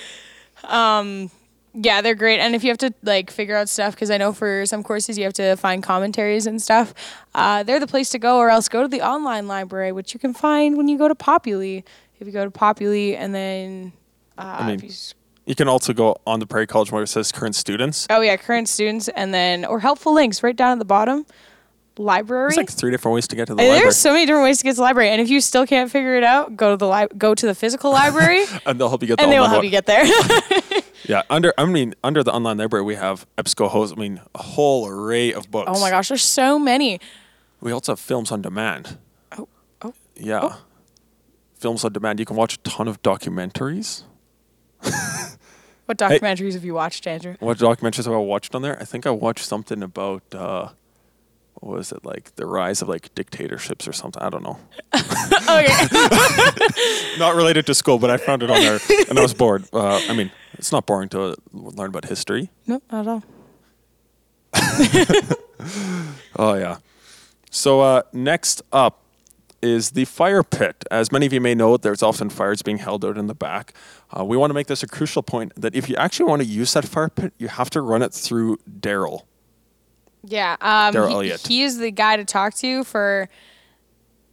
um, 0.64 1.30
yeah, 1.74 2.00
they're 2.00 2.14
great, 2.14 2.40
and 2.40 2.54
if 2.54 2.64
you 2.64 2.70
have 2.70 2.78
to 2.78 2.92
like 3.02 3.30
figure 3.30 3.56
out 3.56 3.68
stuff, 3.68 3.94
because 3.94 4.10
I 4.10 4.16
know 4.18 4.32
for 4.32 4.66
some 4.66 4.82
courses 4.82 5.18
you 5.18 5.24
have 5.24 5.34
to 5.34 5.56
find 5.56 5.82
commentaries 5.82 6.46
and 6.46 6.60
stuff, 6.60 6.94
uh, 7.34 7.62
they're 7.62 7.80
the 7.80 7.86
place 7.86 8.10
to 8.10 8.18
go. 8.18 8.38
Or 8.38 8.50
else 8.50 8.68
go 8.68 8.82
to 8.82 8.88
the 8.88 9.02
online 9.02 9.48
library, 9.48 9.92
which 9.92 10.14
you 10.14 10.20
can 10.20 10.34
find 10.34 10.76
when 10.76 10.88
you 10.88 10.98
go 10.98 11.08
to 11.08 11.14
Populi. 11.14 11.80
If 12.20 12.26
you 12.26 12.32
go 12.32 12.44
to 12.44 12.50
Populi, 12.50 13.14
and 13.16 13.34
then 13.34 13.92
uh, 14.36 14.66
mean, 14.66 14.74
if 14.76 15.14
you 15.50 15.56
can 15.56 15.66
also 15.66 15.92
go 15.92 16.14
on 16.28 16.38
the 16.38 16.46
Prairie 16.46 16.68
College 16.68 16.92
where 16.92 17.02
it 17.02 17.08
says 17.08 17.32
current 17.32 17.56
students. 17.56 18.06
oh 18.08 18.20
yeah, 18.20 18.36
current 18.36 18.68
students, 18.68 19.08
and 19.08 19.34
then 19.34 19.64
or 19.64 19.80
helpful 19.80 20.14
links 20.14 20.44
right 20.44 20.54
down 20.54 20.70
at 20.70 20.78
the 20.78 20.84
bottom. 20.84 21.26
Library. 21.98 22.50
There's 22.50 22.56
like 22.56 22.70
three 22.70 22.92
different 22.92 23.16
ways 23.16 23.26
to 23.28 23.36
get 23.36 23.48
to 23.48 23.54
the 23.56 23.60
And 23.60 23.68
library, 23.68 23.84
There's 23.84 23.96
so 23.96 24.12
many 24.12 24.26
different 24.26 24.44
ways 24.44 24.58
to 24.58 24.64
get 24.64 24.70
to 24.70 24.76
the 24.76 24.82
library, 24.82 25.10
and 25.10 25.20
if 25.20 25.28
you 25.28 25.40
still 25.40 25.66
can't 25.66 25.90
figure 25.90 26.16
it 26.16 26.22
out, 26.22 26.56
go 26.56 26.70
to 26.70 26.76
the 26.76 26.88
li- 26.88 27.08
go 27.18 27.34
to 27.34 27.46
the 27.46 27.54
physical 27.54 27.90
library, 27.90 28.44
and 28.64 28.78
they'll 28.78 28.88
help 28.88 29.02
you 29.02 29.08
get. 29.08 29.18
The 29.18 29.24
and 29.24 29.32
they 29.32 29.40
will 29.40 29.48
help 29.48 29.58
one. 29.58 29.64
you 29.64 29.70
get 29.70 29.86
there. 29.86 30.04
Yeah, 31.08 31.22
under 31.30 31.52
I 31.58 31.64
mean 31.64 31.94
under 32.04 32.22
the 32.22 32.30
online 32.30 32.58
library 32.58 32.84
we 32.84 32.94
have 32.94 33.26
EBSCO 33.36 33.70
hosts. 33.70 33.94
I 33.96 34.00
mean 34.00 34.20
a 34.34 34.42
whole 34.42 34.86
array 34.86 35.32
of 35.32 35.50
books. 35.50 35.70
Oh 35.74 35.80
my 35.80 35.90
gosh, 35.90 36.08
there's 36.08 36.22
so 36.22 36.58
many. 36.58 37.00
We 37.60 37.72
also 37.72 37.92
have 37.92 37.98
films 37.98 38.30
on 38.30 38.42
demand. 38.42 38.98
Oh, 39.36 39.48
oh. 39.82 39.94
Yeah, 40.14 40.40
oh. 40.42 40.60
films 41.54 41.84
on 41.84 41.92
demand. 41.92 42.20
You 42.20 42.26
can 42.26 42.36
watch 42.36 42.54
a 42.54 42.58
ton 42.58 42.86
of 42.86 43.02
documentaries. 43.02 44.04
What 45.90 45.98
documentaries 45.98 46.52
have 46.52 46.64
you 46.64 46.74
watched, 46.74 47.04
Andrew? 47.08 47.34
What 47.40 47.58
documentaries 47.58 48.04
have 48.04 48.14
I 48.14 48.18
watched 48.18 48.54
on 48.54 48.62
there? 48.62 48.80
I 48.80 48.84
think 48.84 49.08
I 49.08 49.10
watched 49.10 49.44
something 49.44 49.82
about 49.82 50.22
uh, 50.32 50.68
what 51.54 51.78
was 51.78 51.90
it 51.90 52.04
like 52.04 52.36
the 52.36 52.46
rise 52.46 52.80
of 52.80 52.88
like 52.88 53.12
dictatorships 53.16 53.88
or 53.88 53.92
something. 53.92 54.22
I 54.22 54.30
don't 54.30 54.44
know. 54.44 54.60
okay. 54.94 55.88
Not 57.18 57.34
related 57.34 57.66
to 57.66 57.74
school, 57.74 57.98
but 57.98 58.08
I 58.08 58.18
found 58.18 58.44
it 58.44 58.50
on 58.52 58.60
there 58.60 58.78
and 59.08 59.18
I 59.18 59.22
was 59.22 59.34
bored. 59.34 59.64
Uh, 59.72 60.00
I 60.08 60.14
mean, 60.14 60.30
it's 60.52 60.70
not 60.70 60.86
boring 60.86 61.08
to 61.08 61.34
learn 61.52 61.88
about 61.88 62.04
history. 62.04 62.50
no, 62.68 62.80
not 62.92 63.00
at 63.00 63.08
all. 63.08 63.24
Oh 66.36 66.54
yeah. 66.54 66.76
So 67.50 67.80
uh, 67.80 68.02
next 68.12 68.62
up 68.70 69.02
is 69.62 69.90
the 69.90 70.04
fire 70.06 70.42
pit. 70.42 70.84
As 70.90 71.12
many 71.12 71.26
of 71.26 71.32
you 71.32 71.40
may 71.40 71.54
know, 71.54 71.76
there's 71.76 72.02
often 72.02 72.30
fires 72.30 72.62
being 72.62 72.78
held 72.78 73.04
out 73.04 73.18
in 73.18 73.26
the 73.26 73.34
back. 73.34 73.74
Uh, 74.16 74.24
we 74.24 74.36
want 74.36 74.50
to 74.50 74.54
make 74.54 74.66
this 74.66 74.82
a 74.82 74.86
crucial 74.86 75.22
point 75.22 75.52
that 75.56 75.74
if 75.74 75.88
you 75.88 75.96
actually 75.96 76.26
want 76.26 76.42
to 76.42 76.48
use 76.48 76.72
that 76.72 76.86
fire 76.86 77.08
pit, 77.08 77.32
you 77.38 77.48
have 77.48 77.70
to 77.70 77.80
run 77.80 78.02
it 78.02 78.12
through 78.12 78.58
Daryl. 78.80 79.22
Yeah. 80.24 80.56
Um, 80.60 80.94
Daryl 80.94 81.12
Elliott. 81.12 81.46
he 81.46 81.62
is 81.62 81.78
the 81.78 81.90
guy 81.90 82.16
to 82.16 82.24
talk 82.24 82.54
to 82.56 82.84
for 82.84 83.28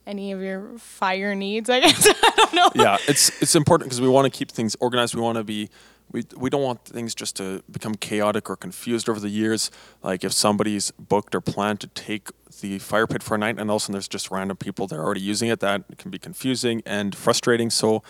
any 0.05 0.31
of 0.31 0.41
your 0.41 0.77
fire 0.77 1.35
needs, 1.35 1.69
I 1.69 1.81
guess. 1.81 2.07
I 2.23 2.31
don't 2.37 2.53
know. 2.55 2.69
yeah, 2.75 2.97
it's 3.07 3.41
it's 3.41 3.55
important 3.55 3.89
because 3.89 4.01
we 4.01 4.07
want 4.07 4.31
to 4.31 4.35
keep 4.35 4.51
things 4.51 4.75
organized. 4.79 5.13
We 5.15 5.21
want 5.21 5.37
to 5.37 5.43
be 5.43 5.69
we 6.11 6.23
we 6.35 6.49
don't 6.49 6.61
want 6.63 6.85
things 6.85 7.13
just 7.13 7.35
to 7.37 7.63
become 7.69 7.95
chaotic 7.95 8.49
or 8.49 8.55
confused 8.55 9.09
over 9.09 9.19
the 9.19 9.29
years. 9.29 9.69
Like 10.03 10.23
if 10.23 10.31
somebody's 10.33 10.91
booked 10.91 11.35
or 11.35 11.41
planned 11.41 11.79
to 11.81 11.87
take 11.87 12.29
the 12.61 12.79
fire 12.79 13.05
pit 13.07 13.21
for 13.23 13.35
a 13.35 13.37
night, 13.37 13.59
and 13.59 13.69
all 13.69 13.75
of 13.75 13.81
a 13.81 13.83
sudden 13.83 13.93
there's 13.93 14.07
just 14.07 14.31
random 14.31 14.57
people 14.57 14.87
that 14.87 14.95
are 14.95 15.03
already 15.03 15.21
using 15.21 15.49
it, 15.49 15.59
that 15.59 15.83
can 15.97 16.09
be 16.11 16.17
confusing 16.19 16.81
and 16.85 17.13
frustrating. 17.15 17.69
So 17.69 18.01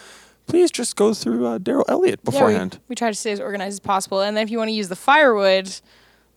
please 0.46 0.72
just 0.72 0.96
go 0.96 1.14
through 1.14 1.46
uh, 1.46 1.60
Daryl 1.60 1.84
Elliott 1.90 2.20
Yeah, 2.24 2.30
we- 2.32 2.32
beforehand. 2.38 2.80
we, 2.88 2.96
try 2.96 3.10
to 3.10 3.16
stay 3.16 3.32
as 3.32 3.40
organized 3.40 3.74
as 3.74 3.80
possible. 3.80 4.22
And 4.22 4.38
then 4.38 4.44
if 4.44 4.50
you 4.52 4.58
want 4.58 4.70
to 4.70 4.74
use 4.74 4.88
the 4.88 4.96
firewood, 4.96 5.70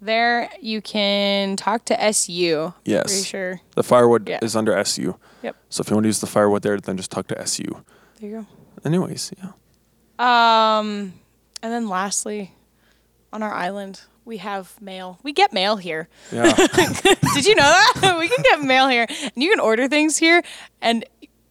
there 0.00 0.48
you 0.60 0.80
can 0.80 1.54
talk 1.56 1.84
to 1.84 2.02
SU. 2.02 2.72
Yes. 2.84 3.04
Pretty 3.12 3.22
sure. 3.22 3.60
The 3.76 3.82
firewood 3.84 4.28
Yeah. 4.28 4.38
is 4.42 4.56
under 4.56 4.72
SU. 4.74 5.14
Yep. 5.42 5.56
So 5.68 5.82
if 5.82 5.90
you 5.90 5.94
want 5.94 6.04
to 6.04 6.08
use 6.08 6.20
the 6.20 6.26
firewood 6.26 6.62
there, 6.62 6.78
then 6.80 6.96
just 6.96 7.10
talk 7.12 7.26
to 7.28 7.38
SU. 7.42 7.84
There 8.18 8.30
you 8.30 8.36
go. 8.38 8.46
Anyways, 8.84 9.32
yeah. 9.38 9.50
Um, 10.18 11.12
and 11.62 11.72
then 11.72 11.88
lastly, 11.88 12.52
on 13.32 13.42
our 13.42 13.52
island, 13.52 14.00
we 14.24 14.38
have 14.38 14.80
mail. 14.80 15.18
We 15.22 15.32
get 15.32 15.52
mail 15.52 15.76
here. 15.76 16.08
Yeah. 16.32 16.52
Did 17.34 17.46
you 17.46 17.54
know 17.54 17.62
that? 17.62 18.16
we 18.20 18.28
can 18.28 18.42
get 18.42 18.60
mail 18.62 18.88
here 18.88 19.06
and 19.08 19.32
you 19.42 19.50
can 19.50 19.60
order 19.60 19.88
things 19.88 20.16
here. 20.18 20.42
And 20.80 21.04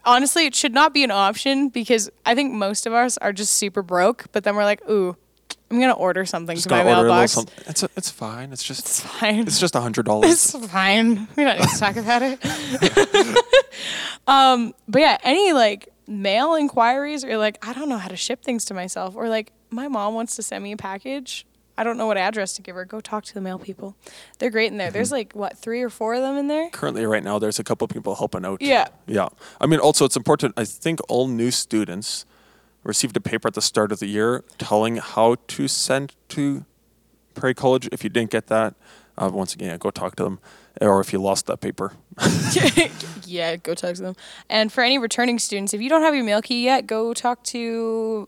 honestly, 0.05 0.45
it 0.45 0.55
should 0.55 0.73
not 0.73 0.93
be 0.93 1.03
an 1.03 1.11
option 1.11 1.69
because 1.69 2.09
I 2.25 2.35
think 2.35 2.53
most 2.53 2.85
of 2.85 2.93
us 2.93 3.17
are 3.17 3.33
just 3.33 3.55
super 3.55 3.81
broke. 3.81 4.25
But 4.31 4.43
then 4.43 4.55
we're 4.55 4.63
like, 4.63 4.87
ooh, 4.89 5.15
I'm 5.71 5.77
going 5.77 5.89
to 5.89 5.95
order 5.95 6.25
something 6.25 6.55
just 6.55 6.67
to 6.69 6.75
my 6.75 6.83
gonna 6.83 7.03
mailbox. 7.03 7.37
It's 7.67 7.83
a, 7.83 7.89
it's 7.97 8.09
fine. 8.09 8.51
It's 8.53 8.63
just 8.63 8.81
It's 8.81 8.99
fine. 9.01 9.39
it's 9.39 9.59
just 9.59 9.75
a 9.75 9.81
hundred 9.81 10.05
dollars. 10.05 10.31
It's 10.55 10.67
fine. 10.67 11.27
We 11.35 11.43
don't 11.43 11.59
need 11.59 11.69
to 11.69 11.79
talk 11.79 11.95
about 11.95 12.21
it. 12.23 12.39
um, 14.27 14.73
but 14.87 15.01
yeah, 15.01 15.17
any 15.23 15.53
like 15.53 15.89
mail 16.07 16.55
inquiries 16.55 17.23
or 17.23 17.37
like 17.37 17.65
I 17.67 17.73
don't 17.73 17.89
know 17.89 17.97
how 17.97 18.07
to 18.09 18.15
ship 18.15 18.43
things 18.43 18.65
to 18.65 18.73
myself 18.73 19.15
or 19.15 19.29
like 19.29 19.51
my 19.69 19.87
mom 19.87 20.13
wants 20.13 20.35
to 20.37 20.43
send 20.43 20.63
me 20.63 20.71
a 20.71 20.77
package. 20.77 21.45
I 21.77 21.83
don't 21.85 21.95
know 21.97 22.07
what 22.07 22.17
address 22.17 22.53
to 22.57 22.61
give 22.61 22.75
her. 22.75 22.83
Go 22.83 22.99
talk 22.99 23.23
to 23.25 23.33
the 23.33 23.39
mail 23.39 23.57
people. 23.57 23.95
They're 24.37 24.49
great 24.49 24.69
in 24.71 24.77
there. 24.77 24.91
There's 24.91 25.13
like 25.13 25.31
what 25.33 25.57
three 25.57 25.81
or 25.81 25.89
four 25.89 26.13
of 26.15 26.21
them 26.21 26.35
in 26.37 26.47
there. 26.47 26.69
currently 26.71 27.05
right 27.05 27.23
now 27.23 27.39
there's 27.39 27.57
a 27.59 27.63
couple 27.63 27.85
of 27.85 27.91
people 27.91 28.15
helping 28.15 28.43
out 28.45 28.61
Yeah. 28.61 28.87
yeah 29.07 29.29
i 29.61 29.65
mean 29.65 29.79
also 29.79 30.03
it's 30.03 30.17
important 30.17 30.53
i 30.57 30.65
think 30.65 30.99
all 31.07 31.27
new 31.29 31.51
students 31.51 32.25
received 32.83 33.15
a 33.15 33.21
paper 33.21 33.47
at 33.47 33.53
the 33.53 33.61
start 33.61 33.91
of 33.93 33.99
the 33.99 34.07
year 34.07 34.43
telling 34.57 34.97
how 34.97 35.35
to 35.47 35.67
send 35.69 36.15
to 36.29 36.65
prairie 37.33 37.53
college 37.53 37.87
if 37.93 38.03
you 38.03 38.09
didn't 38.09 38.31
get 38.31 38.47
that 38.47 38.73
uh, 39.17 39.29
once 39.31 39.53
again 39.53 39.77
go 39.77 39.89
talk 39.89 40.15
to 40.17 40.23
them 40.23 40.39
or 40.81 40.99
if 40.99 41.13
you 41.13 41.19
lost 41.19 41.45
that 41.45 41.61
paper 41.61 41.93
yeah, 43.25 43.55
go 43.55 43.73
talk 43.73 43.95
to 43.95 44.01
them. 44.01 44.15
And 44.49 44.71
for 44.71 44.81
any 44.83 44.97
returning 44.97 45.39
students, 45.39 45.73
if 45.73 45.81
you 45.81 45.89
don't 45.89 46.01
have 46.01 46.15
your 46.15 46.23
mail 46.23 46.41
key 46.41 46.63
yet, 46.65 46.87
go 46.87 47.13
talk 47.13 47.43
to 47.45 48.27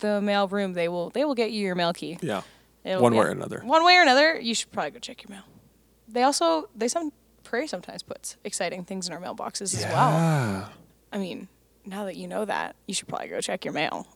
the 0.00 0.20
mail 0.20 0.48
room. 0.48 0.72
They 0.74 0.88
will 0.88 1.10
they 1.10 1.24
will 1.24 1.34
get 1.34 1.50
you 1.52 1.60
your 1.62 1.74
mail 1.74 1.92
key. 1.92 2.18
yeah 2.22 2.42
It'll- 2.84 3.02
one 3.02 3.12
way 3.14 3.18
yeah. 3.24 3.28
or 3.28 3.30
another 3.32 3.60
One 3.64 3.84
way 3.84 3.96
or 3.96 4.02
another, 4.02 4.38
you 4.40 4.54
should 4.54 4.70
probably 4.72 4.90
go 4.92 4.98
check 4.98 5.22
your 5.22 5.30
mail. 5.30 5.44
They 6.08 6.22
also 6.22 6.68
they 6.74 6.88
some 6.88 7.12
Prairie 7.44 7.66
sometimes 7.68 8.02
puts 8.02 8.36
exciting 8.44 8.84
things 8.84 9.06
in 9.08 9.12
our 9.12 9.20
mailboxes 9.20 9.74
as 9.74 9.84
well. 9.84 10.10
yeah 10.12 10.68
I 11.12 11.18
mean, 11.18 11.48
now 11.84 12.04
that 12.04 12.16
you 12.16 12.28
know 12.28 12.44
that, 12.44 12.76
you 12.86 12.94
should 12.94 13.08
probably 13.08 13.28
go 13.28 13.40
check 13.40 13.64
your 13.64 13.74
mail. 13.74 14.06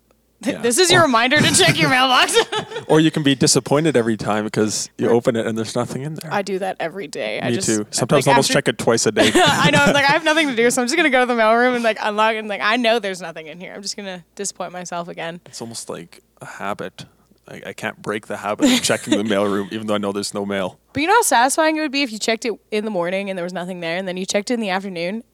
Yeah. 0.41 0.59
This 0.59 0.79
is 0.79 0.91
your 0.91 1.03
reminder 1.03 1.38
to 1.38 1.55
check 1.55 1.79
your 1.81 1.88
mailbox. 1.88 2.37
or 2.88 3.00
you 3.00 3.11
can 3.11 3.23
be 3.23 3.35
disappointed 3.35 3.97
every 3.97 4.17
time 4.17 4.45
because 4.45 4.91
you 4.99 5.09
open 5.09 5.37
it 5.37 5.47
and 5.47 5.57
there's 5.57 5.75
nothing 5.75 6.03
in 6.03 6.14
there 6.17 6.33
I 6.33 6.43
do 6.43 6.59
that 6.59 6.76
every 6.81 7.07
day. 7.07 7.41
I 7.41 7.49
me 7.49 7.55
just, 7.55 7.69
too 7.69 7.87
sometimes 7.91 8.26
like, 8.26 8.33
I 8.33 8.35
almost 8.35 8.50
after- 8.50 8.59
check 8.59 8.69
it 8.69 8.79
twice 8.79 9.07
a 9.07 9.12
day 9.12 9.31
I 9.35 9.71
know. 9.71 9.79
I'm 9.79 9.95
like, 9.95 10.05
I 10.05 10.12
have 10.12 10.25
nothing 10.25 10.49
to 10.49 10.57
do, 10.57 10.69
so 10.71 10.83
I'm 10.83 10.87
just 10.88 10.97
gonna 10.97 11.09
go 11.11 11.21
to 11.21 11.26
the 11.26 11.35
mailroom 11.41 11.75
and 11.75 11.83
like 11.85 11.99
unlock 12.03 12.35
it 12.35 12.38
and 12.38 12.49
like 12.49 12.61
I 12.62 12.76
know 12.76 12.99
there's 12.99 13.23
nothing 13.23 13.47
in 13.47 13.59
here. 13.59 13.73
I'm 13.75 13.83
just 13.83 13.97
gonna 13.97 14.25
disappoint 14.35 14.73
myself 14.73 15.09
again. 15.09 15.41
it's 15.47 15.61
almost 15.62 15.88
like 15.88 16.23
a 16.43 16.47
habit 16.47 17.07
I, 17.49 17.62
I 17.67 17.73
can't 17.73 18.00
break 18.03 18.26
the 18.26 18.38
habit 18.38 18.71
of 18.73 18.83
checking 18.83 19.17
the 19.17 19.23
mailroom 19.25 19.71
even 19.71 19.87
though 19.87 19.95
i 19.95 19.99
know 19.99 20.12
there's 20.12 20.33
no 20.35 20.47
mail 20.47 20.79
But 20.95 21.03
you 21.03 21.09
know 21.09 21.14
how 21.14 21.23
satisfying 21.23 21.76
it 21.76 21.81
would 21.81 21.93
be 21.93 22.03
if 22.03 22.11
you 22.11 22.19
checked 22.19 22.45
it 22.47 22.53
in 22.71 22.85
the 22.87 22.91
morning 22.91 23.29
and 23.29 23.38
there 23.38 23.45
was 23.45 23.53
nothing 23.53 23.81
there, 23.81 23.97
and 23.99 24.09
then 24.09 24.17
you 24.17 24.25
checked 24.26 24.50
it 24.50 24.55
in 24.55 24.61
the 24.61 24.71
afternoon 24.71 25.25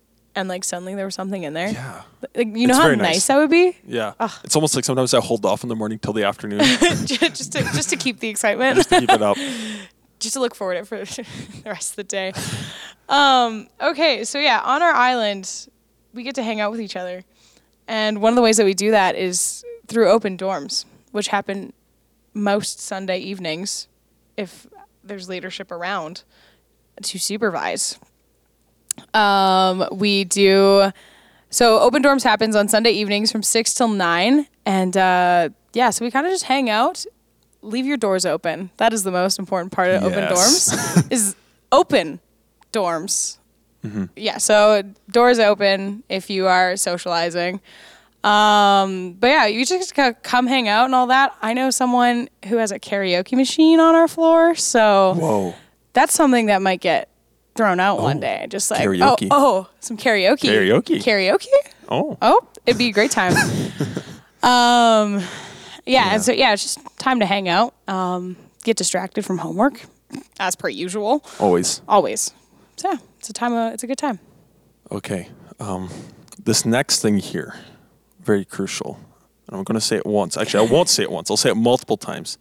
and 0.40 0.48
like 0.48 0.64
suddenly 0.64 0.94
there 0.94 1.04
was 1.04 1.14
something 1.14 1.42
in 1.42 1.52
there. 1.54 1.68
yeah 1.70 2.02
Like, 2.34 2.48
you 2.56 2.66
know 2.66 2.70
It's 2.72 2.78
how 2.78 2.84
very 2.84 2.96
nice. 2.96 3.14
nice. 3.16 3.26
that 3.28 3.36
would 3.36 3.50
be, 3.50 3.76
Yeah. 3.86 4.14
It's 4.44 4.56
almost 4.56 4.74
like 4.74 4.84
sometimes 4.84 5.14
I 5.14 5.20
hold 5.20 5.44
off 5.46 5.62
in 5.62 5.68
the 5.68 5.76
morning 5.76 5.98
till 5.98 6.12
the 6.12 6.24
afternoon 6.24 6.60
just 7.06 7.52
to 7.52 7.62
just 7.62 7.90
to 7.90 7.96
keep 7.96 8.18
the 8.20 8.28
excitement. 8.28 8.76
just 8.76 8.88
to 8.90 9.00
keep 9.00 9.10
it 9.10 9.22
up. 9.22 9.36
just 10.18 10.34
to 10.34 10.40
look 10.40 10.54
forward 10.54 10.74
to 10.74 10.80
it 10.80 10.86
for 10.86 11.04
the 11.62 11.70
rest 11.70 11.92
of 11.92 11.96
the 11.96 12.04
day. 12.04 12.32
Um, 13.08 13.68
okay, 13.80 14.24
so 14.24 14.38
yeah, 14.38 14.60
on 14.62 14.82
our 14.82 14.92
island, 14.92 15.68
we 16.14 16.22
get 16.22 16.34
to 16.36 16.42
hang 16.42 16.60
out 16.60 16.70
with 16.72 16.80
each 16.80 16.96
other. 16.96 17.24
And 17.88 18.20
one 18.20 18.32
of 18.32 18.36
the 18.36 18.42
ways 18.42 18.56
that 18.58 18.64
we 18.66 18.74
do 18.74 18.90
that 18.92 19.16
is 19.16 19.64
through 19.88 20.10
open 20.10 20.36
dorms, 20.36 20.84
which 21.12 21.28
happen 21.28 21.72
most 22.34 22.78
Sunday 22.80 23.18
evenings 23.18 23.88
if 24.36 24.66
there's 25.02 25.28
leadership 25.28 25.70
around 25.72 26.22
to 27.02 27.18
supervise. 27.18 27.98
Um, 29.14 29.86
we 29.92 30.24
do 30.24 30.90
so 31.50 31.80
open 31.80 32.02
dorms 32.02 32.22
happens 32.22 32.54
on 32.54 32.68
Sunday 32.68 32.92
evenings 32.92 33.32
from 33.32 33.42
6 33.42 33.74
till 33.74 33.88
9 33.88 34.46
and 34.66 34.96
uh, 34.96 35.48
yeah, 35.72 35.90
so 35.90 36.04
we 36.04 36.10
kind 36.10 36.26
of 36.26 36.32
just 36.32 36.44
hang 36.44 36.70
out 36.70 37.04
leave 37.62 37.86
your 37.86 37.96
doors 37.96 38.26
open. 38.26 38.70
That 38.78 38.92
is 38.92 39.02
the 39.02 39.10
most 39.10 39.38
important 39.38 39.72
part 39.72 39.90
of 39.90 40.02
open 40.02 40.24
dorms 40.24 41.10
is 41.10 41.36
open 41.70 42.20
dorms. 42.72 43.38
Mm-hmm. 43.84 44.04
Yeah, 44.16 44.38
so 44.38 44.82
doors 45.10 45.38
open 45.38 46.02
if 46.08 46.30
you 46.30 46.46
are 46.46 46.76
socializing. 46.76 47.60
Um, 48.22 49.14
but 49.14 49.28
yeah, 49.28 49.46
you 49.46 49.64
just 49.64 49.94
come 49.94 50.46
hang 50.46 50.68
out 50.68 50.84
and 50.84 50.94
all 50.94 51.06
that. 51.06 51.34
I 51.40 51.54
know 51.54 51.70
someone 51.70 52.28
who 52.46 52.56
has 52.56 52.70
a 52.70 52.78
karaoke 52.78 53.32
machine 53.32 53.80
on 53.80 53.94
our 53.94 54.08
floor, 54.08 54.54
so 54.54 55.14
Whoa. 55.16 55.54
that's 55.94 56.12
something 56.12 56.46
that 56.46 56.60
might 56.60 56.80
get 56.80 57.08
thrown 57.56 57.80
out 57.80 58.00
one 58.00 58.18
Oh, 58.18 58.20
day. 58.20 58.46
Just 58.48 58.70
like 58.70 58.80
karaoke. 58.80 59.28
oh, 59.30 59.64
oh, 59.66 59.68
some 59.80 59.96
karaoke. 59.96 60.48
Karaoke. 60.48 61.02
Karaoke? 61.02 61.46
Oh. 61.88 62.16
Oh, 62.22 62.40
it'd 62.66 62.78
be 62.78 62.88
a 62.88 62.92
great 62.92 63.10
time. 63.10 63.32
um, 64.42 65.22
yeah, 65.86 66.14
and 66.14 66.22
so 66.22 66.32
yeah, 66.32 66.52
it's 66.52 66.62
just 66.62 66.78
time 66.98 67.20
to 67.20 67.26
hang 67.26 67.48
out. 67.48 67.74
Um, 67.88 68.36
get 68.64 68.76
distracted 68.76 69.24
from 69.24 69.38
homework, 69.38 69.80
as 70.38 70.54
per 70.56 70.68
usual, 70.68 71.24
Always. 71.38 71.82
always. 71.88 72.32
So 72.76 72.90
yeah, 72.92 72.98
it's 73.18 73.28
a 73.30 73.32
time. 73.32 73.52
Of, 73.52 73.74
it's 73.74 73.82
a 73.82 73.86
good 73.86 73.98
time. 73.98 74.18
Okay. 74.90 75.28
Um, 75.58 75.90
this 76.42 76.64
next 76.64 77.02
thing 77.02 77.18
here, 77.18 77.54
very 78.20 78.44
crucial. 78.44 78.98
And 79.46 79.56
I'm 79.58 79.64
going 79.64 79.78
to 79.78 79.84
say 79.84 79.96
it 79.96 80.06
once. 80.06 80.36
Actually, 80.36 80.68
I 80.68 80.72
won't 80.72 80.88
say 80.88 81.02
it 81.02 81.10
once. 81.10 81.30
I'll 81.30 81.36
say 81.36 81.50
it 81.50 81.56
multiple 81.56 81.96
times. 81.96 82.38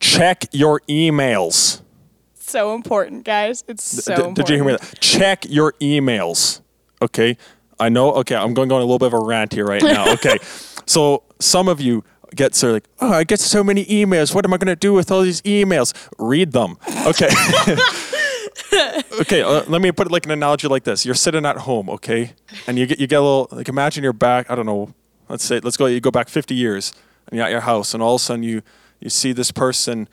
Check 0.00 0.44
your 0.52 0.80
emails. 0.88 1.82
So 2.48 2.74
important, 2.74 3.24
guys. 3.24 3.62
It's 3.68 3.84
so 3.84 4.14
D- 4.14 4.22
important. 4.22 4.36
did 4.36 4.48
you 4.48 4.56
hear 4.56 4.64
me? 4.64 4.78
Check 5.00 5.44
your 5.48 5.74
emails. 5.82 6.62
Okay. 7.02 7.36
I 7.78 7.90
know. 7.90 8.12
Okay. 8.14 8.34
I'm 8.36 8.54
going 8.54 8.72
on 8.72 8.78
a 8.80 8.84
little 8.84 8.98
bit 8.98 9.08
of 9.08 9.12
a 9.14 9.20
rant 9.20 9.52
here 9.52 9.66
right 9.66 9.82
now. 9.82 10.12
Okay. 10.14 10.38
so 10.86 11.22
some 11.38 11.68
of 11.68 11.80
you 11.80 12.02
get 12.34 12.54
sort 12.54 12.70
of 12.70 12.74
like, 12.76 12.88
oh, 13.00 13.12
I 13.12 13.24
get 13.24 13.38
so 13.40 13.62
many 13.62 13.84
emails. 13.84 14.34
What 14.34 14.46
am 14.46 14.54
I 14.54 14.56
going 14.56 14.68
to 14.68 14.76
do 14.76 14.94
with 14.94 15.10
all 15.10 15.20
these 15.22 15.42
emails? 15.42 15.92
Read 16.18 16.52
them. 16.52 16.78
Okay. 17.06 17.28
okay. 19.20 19.42
Uh, 19.42 19.64
let 19.68 19.82
me 19.82 19.92
put 19.92 20.06
it 20.06 20.10
like 20.12 20.24
an 20.24 20.32
analogy 20.32 20.68
like 20.68 20.84
this. 20.84 21.04
You're 21.04 21.14
sitting 21.14 21.44
at 21.44 21.58
home, 21.58 21.90
okay, 21.90 22.32
and 22.66 22.78
you 22.78 22.86
get 22.86 22.98
you 22.98 23.06
get 23.06 23.16
a 23.16 23.20
little 23.22 23.48
like 23.52 23.68
imagine 23.68 24.02
you're 24.02 24.12
back. 24.12 24.50
I 24.50 24.54
don't 24.54 24.66
know. 24.66 24.94
Let's 25.28 25.44
say 25.44 25.60
let's 25.60 25.76
go. 25.76 25.86
You 25.86 26.00
go 26.00 26.10
back 26.10 26.28
50 26.28 26.54
years, 26.54 26.92
and 27.28 27.36
you're 27.36 27.46
at 27.46 27.50
your 27.52 27.60
house, 27.60 27.94
and 27.94 28.02
all 28.02 28.14
of 28.16 28.20
a 28.20 28.24
sudden 28.24 28.42
you 28.42 28.62
you 29.00 29.10
see 29.10 29.32
this 29.32 29.50
person 29.52 30.08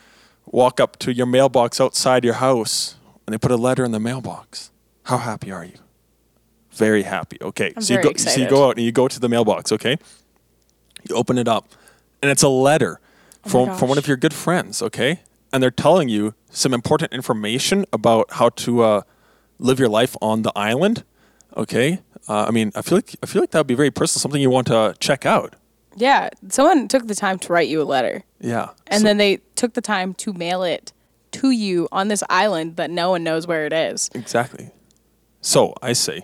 walk 0.47 0.79
up 0.79 0.97
to 0.99 1.13
your 1.13 1.25
mailbox 1.25 1.81
outside 1.81 2.23
your 2.23 2.35
house 2.35 2.95
and 3.25 3.33
they 3.33 3.37
put 3.37 3.51
a 3.51 3.57
letter 3.57 3.83
in 3.83 3.91
the 3.91 3.99
mailbox. 3.99 4.71
How 5.03 5.17
happy 5.17 5.51
are 5.51 5.65
you? 5.65 5.77
Very 6.71 7.03
happy. 7.03 7.37
Okay. 7.41 7.73
I'm 7.75 7.81
so 7.81 7.93
you 7.93 8.01
go 8.01 8.13
so 8.15 8.39
you 8.39 8.49
go 8.49 8.67
out 8.67 8.77
and 8.77 8.85
you 8.85 8.91
go 8.91 9.07
to 9.07 9.19
the 9.19 9.29
mailbox, 9.29 9.71
okay? 9.71 9.97
You 11.07 11.15
open 11.15 11.37
it 11.37 11.47
up 11.47 11.69
and 12.21 12.31
it's 12.31 12.43
a 12.43 12.49
letter 12.49 12.99
Oh 13.45 13.49
from 13.49 13.77
from 13.77 13.89
one 13.89 13.97
of 13.97 14.07
your 14.07 14.17
good 14.17 14.33
friends, 14.33 14.81
okay? 14.81 15.21
And 15.53 15.61
they're 15.61 15.71
telling 15.71 16.09
you 16.09 16.33
some 16.49 16.73
important 16.73 17.13
information 17.13 17.85
about 17.93 18.25
how 18.31 18.49
to 18.49 18.81
uh, 18.81 19.01
live 19.59 19.79
your 19.79 19.89
life 19.89 20.17
on 20.21 20.41
the 20.41 20.51
island, 20.55 21.03
okay? 21.55 22.01
Uh, 22.27 22.45
I 22.47 22.51
mean, 22.51 22.71
I 22.75 22.81
feel 22.81 22.97
like 22.97 23.15
I 23.23 23.25
feel 23.27 23.41
like 23.41 23.51
that 23.51 23.59
would 23.59 23.67
be 23.67 23.75
very 23.75 23.91
personal, 23.91 24.21
something 24.21 24.41
you 24.41 24.49
want 24.49 24.67
to 24.67 24.95
check 24.99 25.25
out. 25.25 25.55
Yeah, 25.95 26.29
someone 26.49 26.87
took 26.87 27.07
the 27.07 27.15
time 27.15 27.39
to 27.39 27.53
write 27.53 27.69
you 27.69 27.81
a 27.81 27.83
letter, 27.83 28.23
Yeah. 28.39 28.69
and 28.87 29.01
So- 29.01 29.05
then 29.07 29.17
they 29.17 29.37
took 29.55 29.73
the 29.73 29.81
time 29.81 30.13
to 30.15 30.33
mail 30.33 30.63
it 30.63 30.91
to 31.33 31.51
you 31.51 31.87
on 31.91 32.07
this 32.07 32.23
island 32.29 32.75
that 32.77 32.89
no 32.89 33.09
one 33.09 33.23
knows 33.23 33.47
where 33.47 33.65
it 33.65 33.73
is. 33.73 34.09
Exactly. 34.13 34.71
So 35.41 35.73
I 35.81 35.93
say, 35.93 36.23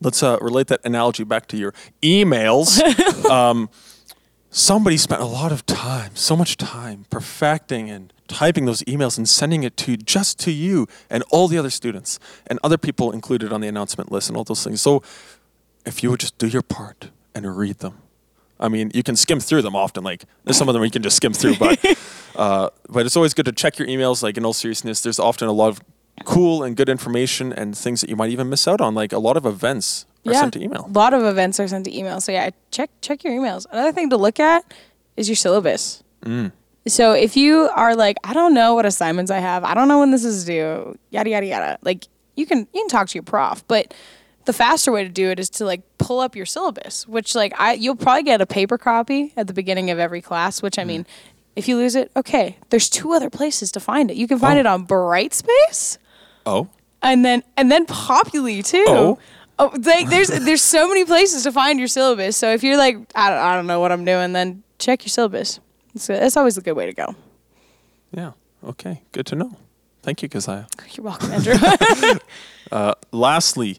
let's 0.00 0.22
uh, 0.22 0.38
relate 0.40 0.66
that 0.68 0.80
analogy 0.84 1.24
back 1.24 1.46
to 1.48 1.56
your 1.56 1.72
emails. 2.02 2.80
um, 3.30 3.68
somebody 4.50 4.96
spent 4.96 5.20
a 5.20 5.26
lot 5.26 5.50
of 5.52 5.64
time, 5.66 6.14
so 6.14 6.36
much 6.36 6.56
time, 6.56 7.04
perfecting 7.10 7.90
and 7.90 8.12
typing 8.28 8.64
those 8.64 8.82
emails 8.82 9.18
and 9.18 9.28
sending 9.28 9.64
it 9.64 9.76
to 9.78 9.96
just 9.96 10.38
to 10.40 10.50
you 10.50 10.86
and 11.10 11.22
all 11.30 11.48
the 11.48 11.58
other 11.58 11.70
students 11.70 12.18
and 12.46 12.58
other 12.62 12.78
people 12.78 13.12
included 13.12 13.52
on 13.52 13.60
the 13.60 13.68
announcement 13.68 14.10
list 14.12 14.28
and 14.28 14.36
all 14.36 14.44
those 14.44 14.62
things. 14.64 14.80
So 14.80 15.02
if 15.84 16.02
you 16.02 16.10
would 16.10 16.20
just 16.20 16.38
do 16.38 16.46
your 16.46 16.62
part 16.62 17.10
and 17.34 17.56
read 17.56 17.78
them. 17.80 17.98
I 18.60 18.68
mean, 18.68 18.90
you 18.94 19.02
can 19.02 19.16
skim 19.16 19.40
through 19.40 19.62
them 19.62 19.76
often. 19.76 20.04
Like 20.04 20.24
there's 20.44 20.56
some 20.56 20.68
of 20.68 20.74
them 20.74 20.84
you 20.84 20.90
can 20.90 21.02
just 21.02 21.16
skim 21.16 21.32
through, 21.32 21.56
but 21.56 21.98
uh, 22.36 22.70
but 22.88 23.06
it's 23.06 23.16
always 23.16 23.34
good 23.34 23.46
to 23.46 23.52
check 23.52 23.78
your 23.78 23.88
emails. 23.88 24.22
Like 24.22 24.36
in 24.36 24.44
all 24.44 24.52
seriousness, 24.52 25.00
there's 25.00 25.18
often 25.18 25.48
a 25.48 25.52
lot 25.52 25.68
of 25.68 25.80
cool 26.24 26.62
and 26.62 26.76
good 26.76 26.88
information 26.88 27.52
and 27.52 27.76
things 27.76 28.00
that 28.00 28.08
you 28.08 28.16
might 28.16 28.30
even 28.30 28.48
miss 28.48 28.68
out 28.68 28.80
on. 28.80 28.94
Like 28.94 29.12
a 29.12 29.18
lot 29.18 29.36
of 29.36 29.44
events 29.44 30.06
are 30.26 30.32
yeah, 30.32 30.40
sent 30.40 30.54
to 30.54 30.62
email. 30.62 30.86
A 30.86 30.92
lot 30.92 31.14
of 31.14 31.24
events 31.24 31.58
are 31.58 31.66
sent 31.66 31.84
to 31.86 31.96
email. 31.96 32.20
So 32.20 32.32
yeah, 32.32 32.50
check 32.70 32.90
check 33.00 33.24
your 33.24 33.32
emails. 33.32 33.66
Another 33.70 33.92
thing 33.92 34.10
to 34.10 34.16
look 34.16 34.38
at 34.38 34.64
is 35.16 35.28
your 35.28 35.36
syllabus. 35.36 36.02
Mm. 36.22 36.52
So 36.86 37.12
if 37.12 37.36
you 37.36 37.70
are 37.74 37.96
like, 37.96 38.18
I 38.24 38.34
don't 38.34 38.52
know 38.52 38.74
what 38.74 38.84
assignments 38.84 39.30
I 39.30 39.38
have, 39.38 39.64
I 39.64 39.74
don't 39.74 39.88
know 39.88 40.00
when 40.00 40.10
this 40.10 40.24
is 40.24 40.44
due, 40.44 40.96
yada 41.10 41.30
yada 41.30 41.46
yada. 41.46 41.78
Like 41.82 42.06
you 42.36 42.46
can 42.46 42.60
you 42.72 42.82
can 42.82 42.88
talk 42.88 43.08
to 43.08 43.14
your 43.14 43.22
prof, 43.22 43.66
but 43.68 43.94
the 44.46 44.52
faster 44.52 44.92
way 44.92 45.04
to 45.04 45.08
do 45.10 45.30
it 45.30 45.38
is 45.38 45.48
to 45.50 45.64
like 45.64 45.82
pull 45.98 46.20
up 46.20 46.36
your 46.36 46.46
syllabus, 46.46 47.06
which 47.08 47.34
like 47.34 47.52
I 47.58 47.74
you'll 47.74 47.96
probably 47.96 48.22
get 48.22 48.40
a 48.40 48.46
paper 48.46 48.78
copy 48.78 49.32
at 49.36 49.46
the 49.46 49.52
beginning 49.52 49.90
of 49.90 49.98
every 49.98 50.20
class. 50.20 50.62
Which. 50.62 50.78
I 50.78 50.82
mm-hmm. 50.82 50.88
mean, 50.88 51.06
if 51.56 51.68
you 51.68 51.76
lose 51.76 51.94
it, 51.94 52.10
okay, 52.16 52.58
there's 52.70 52.88
two 52.88 53.12
other 53.12 53.30
places 53.30 53.70
to 53.72 53.80
find 53.80 54.10
it. 54.10 54.16
You 54.16 54.26
can 54.26 54.38
find 54.38 54.56
Oh. 54.56 54.60
it 54.60 54.66
on 54.66 54.86
Brightspace 54.86 55.98
Oh, 56.46 56.68
and 57.02 57.24
then 57.24 57.42
and 57.56 57.70
then 57.70 57.86
Populi 57.86 58.60
too. 58.60 58.84
Oh. 58.88 59.18
Oh, 59.56 59.70
like 59.82 60.08
there's 60.08 60.28
there's 60.46 60.62
so 60.62 60.88
many 60.88 61.04
places 61.04 61.44
to 61.44 61.52
find 61.52 61.78
your 61.78 61.88
syllabus. 61.88 62.36
So 62.36 62.52
if 62.52 62.64
you're 62.64 62.76
like 62.76 62.96
I 63.14 63.30
don't, 63.30 63.38
I 63.38 63.54
don't 63.54 63.66
know 63.66 63.78
what 63.80 63.92
I'm 63.92 64.04
doing, 64.04 64.32
then 64.32 64.62
check 64.78 65.04
your 65.04 65.10
syllabus. 65.10 65.60
It's, 65.94 66.08
that's 66.08 66.36
always 66.36 66.58
a 66.58 66.60
good 66.60 66.72
way 66.72 66.86
to 66.86 66.92
go. 66.92 67.14
yeah. 68.12 68.32
Okay, 68.64 69.02
good 69.12 69.26
to 69.26 69.36
know. 69.36 69.56
Thank 70.02 70.22
you, 70.22 70.28
Keziah. 70.28 70.66
You're 70.92 71.04
welcome, 71.04 71.30
Andrew. 71.32 71.54
Uh, 72.72 72.94
lastly, 73.12 73.78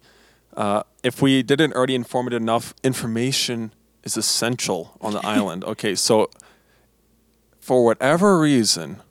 uh, 0.55 0.83
if 1.03 1.21
we 1.21 1.43
didn't 1.43 1.73
already 1.73 1.95
inform 1.95 2.27
it 2.27 2.33
enough, 2.33 2.73
information 2.83 3.73
is 4.03 4.17
essential 4.17 4.97
on 5.01 5.13
the 5.13 5.19
island. 5.25 5.63
Okay, 5.63 5.95
so 5.95 6.29
for 7.59 7.83
whatever 7.83 8.39
reason, 8.39 9.01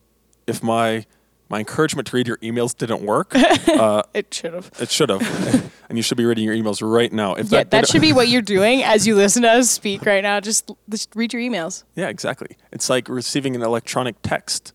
if 0.47 0.63
my 0.63 1.07
my 1.51 1.59
encouragement 1.59 2.09
to 2.09 2.17
read 2.17 2.27
your 2.27 2.39
emails 2.39 2.75
didn't 2.77 3.03
work, 3.03 3.33
it 3.35 4.33
should 4.33 4.55
have. 4.55 4.71
it 4.81 4.91
should 4.91 5.11
have, 5.11 5.71
and 5.89 5.99
you 5.99 6.03
should 6.03 6.17
be 6.17 6.25
reading 6.25 6.45
your 6.45 6.55
emails 6.55 6.81
right 6.83 7.13
now. 7.13 7.35
If 7.35 7.51
Yeah, 7.51 7.59
that, 7.59 7.71
that 7.71 7.89
should 7.89 8.01
be 8.01 8.13
what 8.15 8.29
you're 8.29 8.43
doing 8.43 8.83
as 8.83 9.07
you 9.07 9.15
listen 9.15 9.43
to 9.43 9.51
us 9.51 9.71
speak 9.71 10.07
right 10.07 10.23
now. 10.23 10.41
Just, 10.41 10.71
just 10.89 11.15
read 11.15 11.33
your 11.35 11.43
emails. 11.43 11.85
Yeah, 11.97 12.09
exactly. 12.09 12.57
It's 12.73 12.89
like 12.89 13.09
receiving 13.11 13.55
an 13.55 13.63
electronic 13.63 14.17
text, 14.23 14.73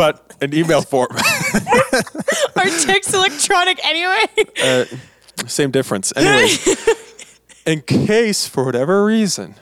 but 0.00 0.34
in 0.40 0.54
email 0.54 0.80
form. 0.80 1.08
Our 1.12 2.64
text 2.86 3.12
electronic 3.12 3.84
anyway. 3.84 4.22
uh, 4.62 4.84
same 5.46 5.70
difference. 5.70 6.10
Anyway, 6.16 6.54
in 7.66 7.82
case 7.82 8.46
for 8.46 8.64
whatever 8.64 9.04
reason 9.04 9.56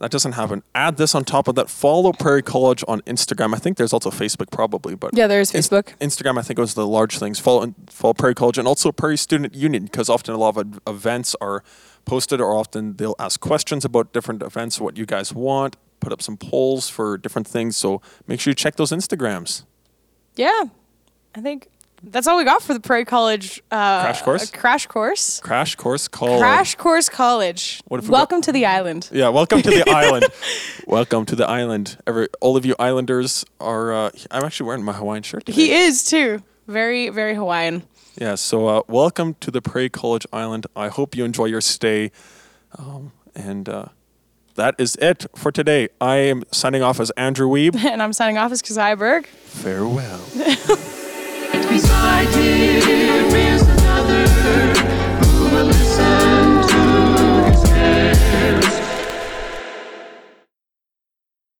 that 0.00 0.10
doesn't 0.10 0.32
happen, 0.32 0.64
add 0.74 0.96
this 0.96 1.14
on 1.14 1.24
top 1.24 1.46
of 1.46 1.54
that. 1.54 1.70
Follow 1.70 2.12
Prairie 2.12 2.42
College 2.42 2.82
on 2.88 3.02
Instagram. 3.02 3.54
I 3.54 3.58
think 3.58 3.76
there's 3.76 3.92
also 3.92 4.10
Facebook 4.10 4.50
probably, 4.50 4.96
but 4.96 5.10
Yeah, 5.16 5.28
there's 5.28 5.54
Inst- 5.54 5.70
Facebook. 5.70 5.96
Instagram, 5.98 6.38
I 6.38 6.42
think 6.42 6.58
was 6.58 6.74
the 6.74 6.86
large 6.88 7.18
things. 7.20 7.38
Follow 7.38 7.72
follow 7.88 8.14
Prairie 8.14 8.34
College 8.34 8.58
and 8.58 8.66
also 8.66 8.90
Prairie 8.90 9.16
Student 9.16 9.54
Union 9.54 9.84
because 9.84 10.08
often 10.08 10.34
a 10.34 10.38
lot 10.38 10.56
of 10.56 10.58
ad- 10.58 10.80
events 10.88 11.36
are 11.40 11.62
posted, 12.04 12.40
or 12.40 12.52
often 12.54 12.96
they'll 12.96 13.14
ask 13.20 13.38
questions 13.38 13.84
about 13.84 14.12
different 14.12 14.42
events, 14.42 14.80
what 14.80 14.98
you 14.98 15.06
guys 15.06 15.32
want. 15.32 15.76
Put 16.00 16.12
up 16.12 16.20
some 16.20 16.36
polls 16.36 16.88
for 16.90 17.16
different 17.16 17.46
things. 17.46 17.76
So 17.76 18.02
make 18.26 18.40
sure 18.40 18.50
you 18.50 18.56
check 18.56 18.74
those 18.76 18.90
Instagrams. 18.90 19.62
Yeah, 20.36 20.64
I 21.34 21.40
think 21.40 21.68
that's 22.02 22.26
all 22.26 22.36
we 22.36 22.44
got 22.44 22.62
for 22.62 22.74
the 22.74 22.80
Prairie 22.80 23.04
College 23.04 23.62
uh, 23.70 24.02
Crash 24.02 24.22
course? 24.22 24.50
Crash 24.50 24.86
course. 24.86 25.40
Crash 25.40 25.74
course 25.76 26.08
call. 26.08 26.38
Crash 26.38 26.74
Course 26.74 27.08
College. 27.08 27.80
What 27.86 28.00
if 28.00 28.08
we 28.08 28.12
Welcome 28.12 28.40
to 28.42 28.52
the 28.52 28.66
island. 28.66 29.08
Yeah, 29.12 29.28
welcome 29.28 29.62
to 29.62 29.70
the 29.70 29.88
island. 29.90 30.26
Welcome 30.86 31.24
to 31.26 31.36
the 31.36 31.48
island. 31.48 31.96
Every 32.06 32.28
all 32.40 32.56
of 32.56 32.66
you 32.66 32.74
islanders 32.78 33.44
are. 33.60 33.92
Uh, 33.92 34.10
I'm 34.30 34.44
actually 34.44 34.66
wearing 34.66 34.84
my 34.84 34.92
Hawaiian 34.92 35.22
shirt. 35.22 35.46
Today. 35.46 35.56
He 35.56 35.72
is 35.72 36.04
too. 36.04 36.42
Very, 36.66 37.10
very 37.10 37.34
Hawaiian. 37.34 37.84
Yeah. 38.20 38.34
So 38.34 38.66
uh, 38.66 38.82
welcome 38.88 39.34
to 39.40 39.50
the 39.50 39.62
Prairie 39.62 39.90
College 39.90 40.26
Island. 40.32 40.66
I 40.74 40.88
hope 40.88 41.14
you 41.16 41.24
enjoy 41.24 41.46
your 41.46 41.60
stay. 41.60 42.10
Um, 42.76 43.12
and 43.34 43.68
uh, 43.68 43.86
that 44.54 44.74
is 44.78 44.96
it 44.96 45.26
for 45.36 45.52
today. 45.52 45.88
I 46.00 46.16
am 46.16 46.44
signing 46.52 46.82
off 46.82 47.00
as 47.00 47.10
Andrew 47.12 47.48
Weeb. 47.48 47.76
And 47.94 48.02
I'm 48.02 48.12
signing 48.12 48.38
off 48.38 48.50
as 48.50 48.62
Keziah 48.62 48.96
Berg. 48.96 49.26
Farewell. 49.26 50.20
Another 53.62 54.26
who 55.26 55.44
will 55.54 55.66
listen 55.66 56.62
to 56.68 56.80
his 57.50 57.62
parents. 57.70 58.83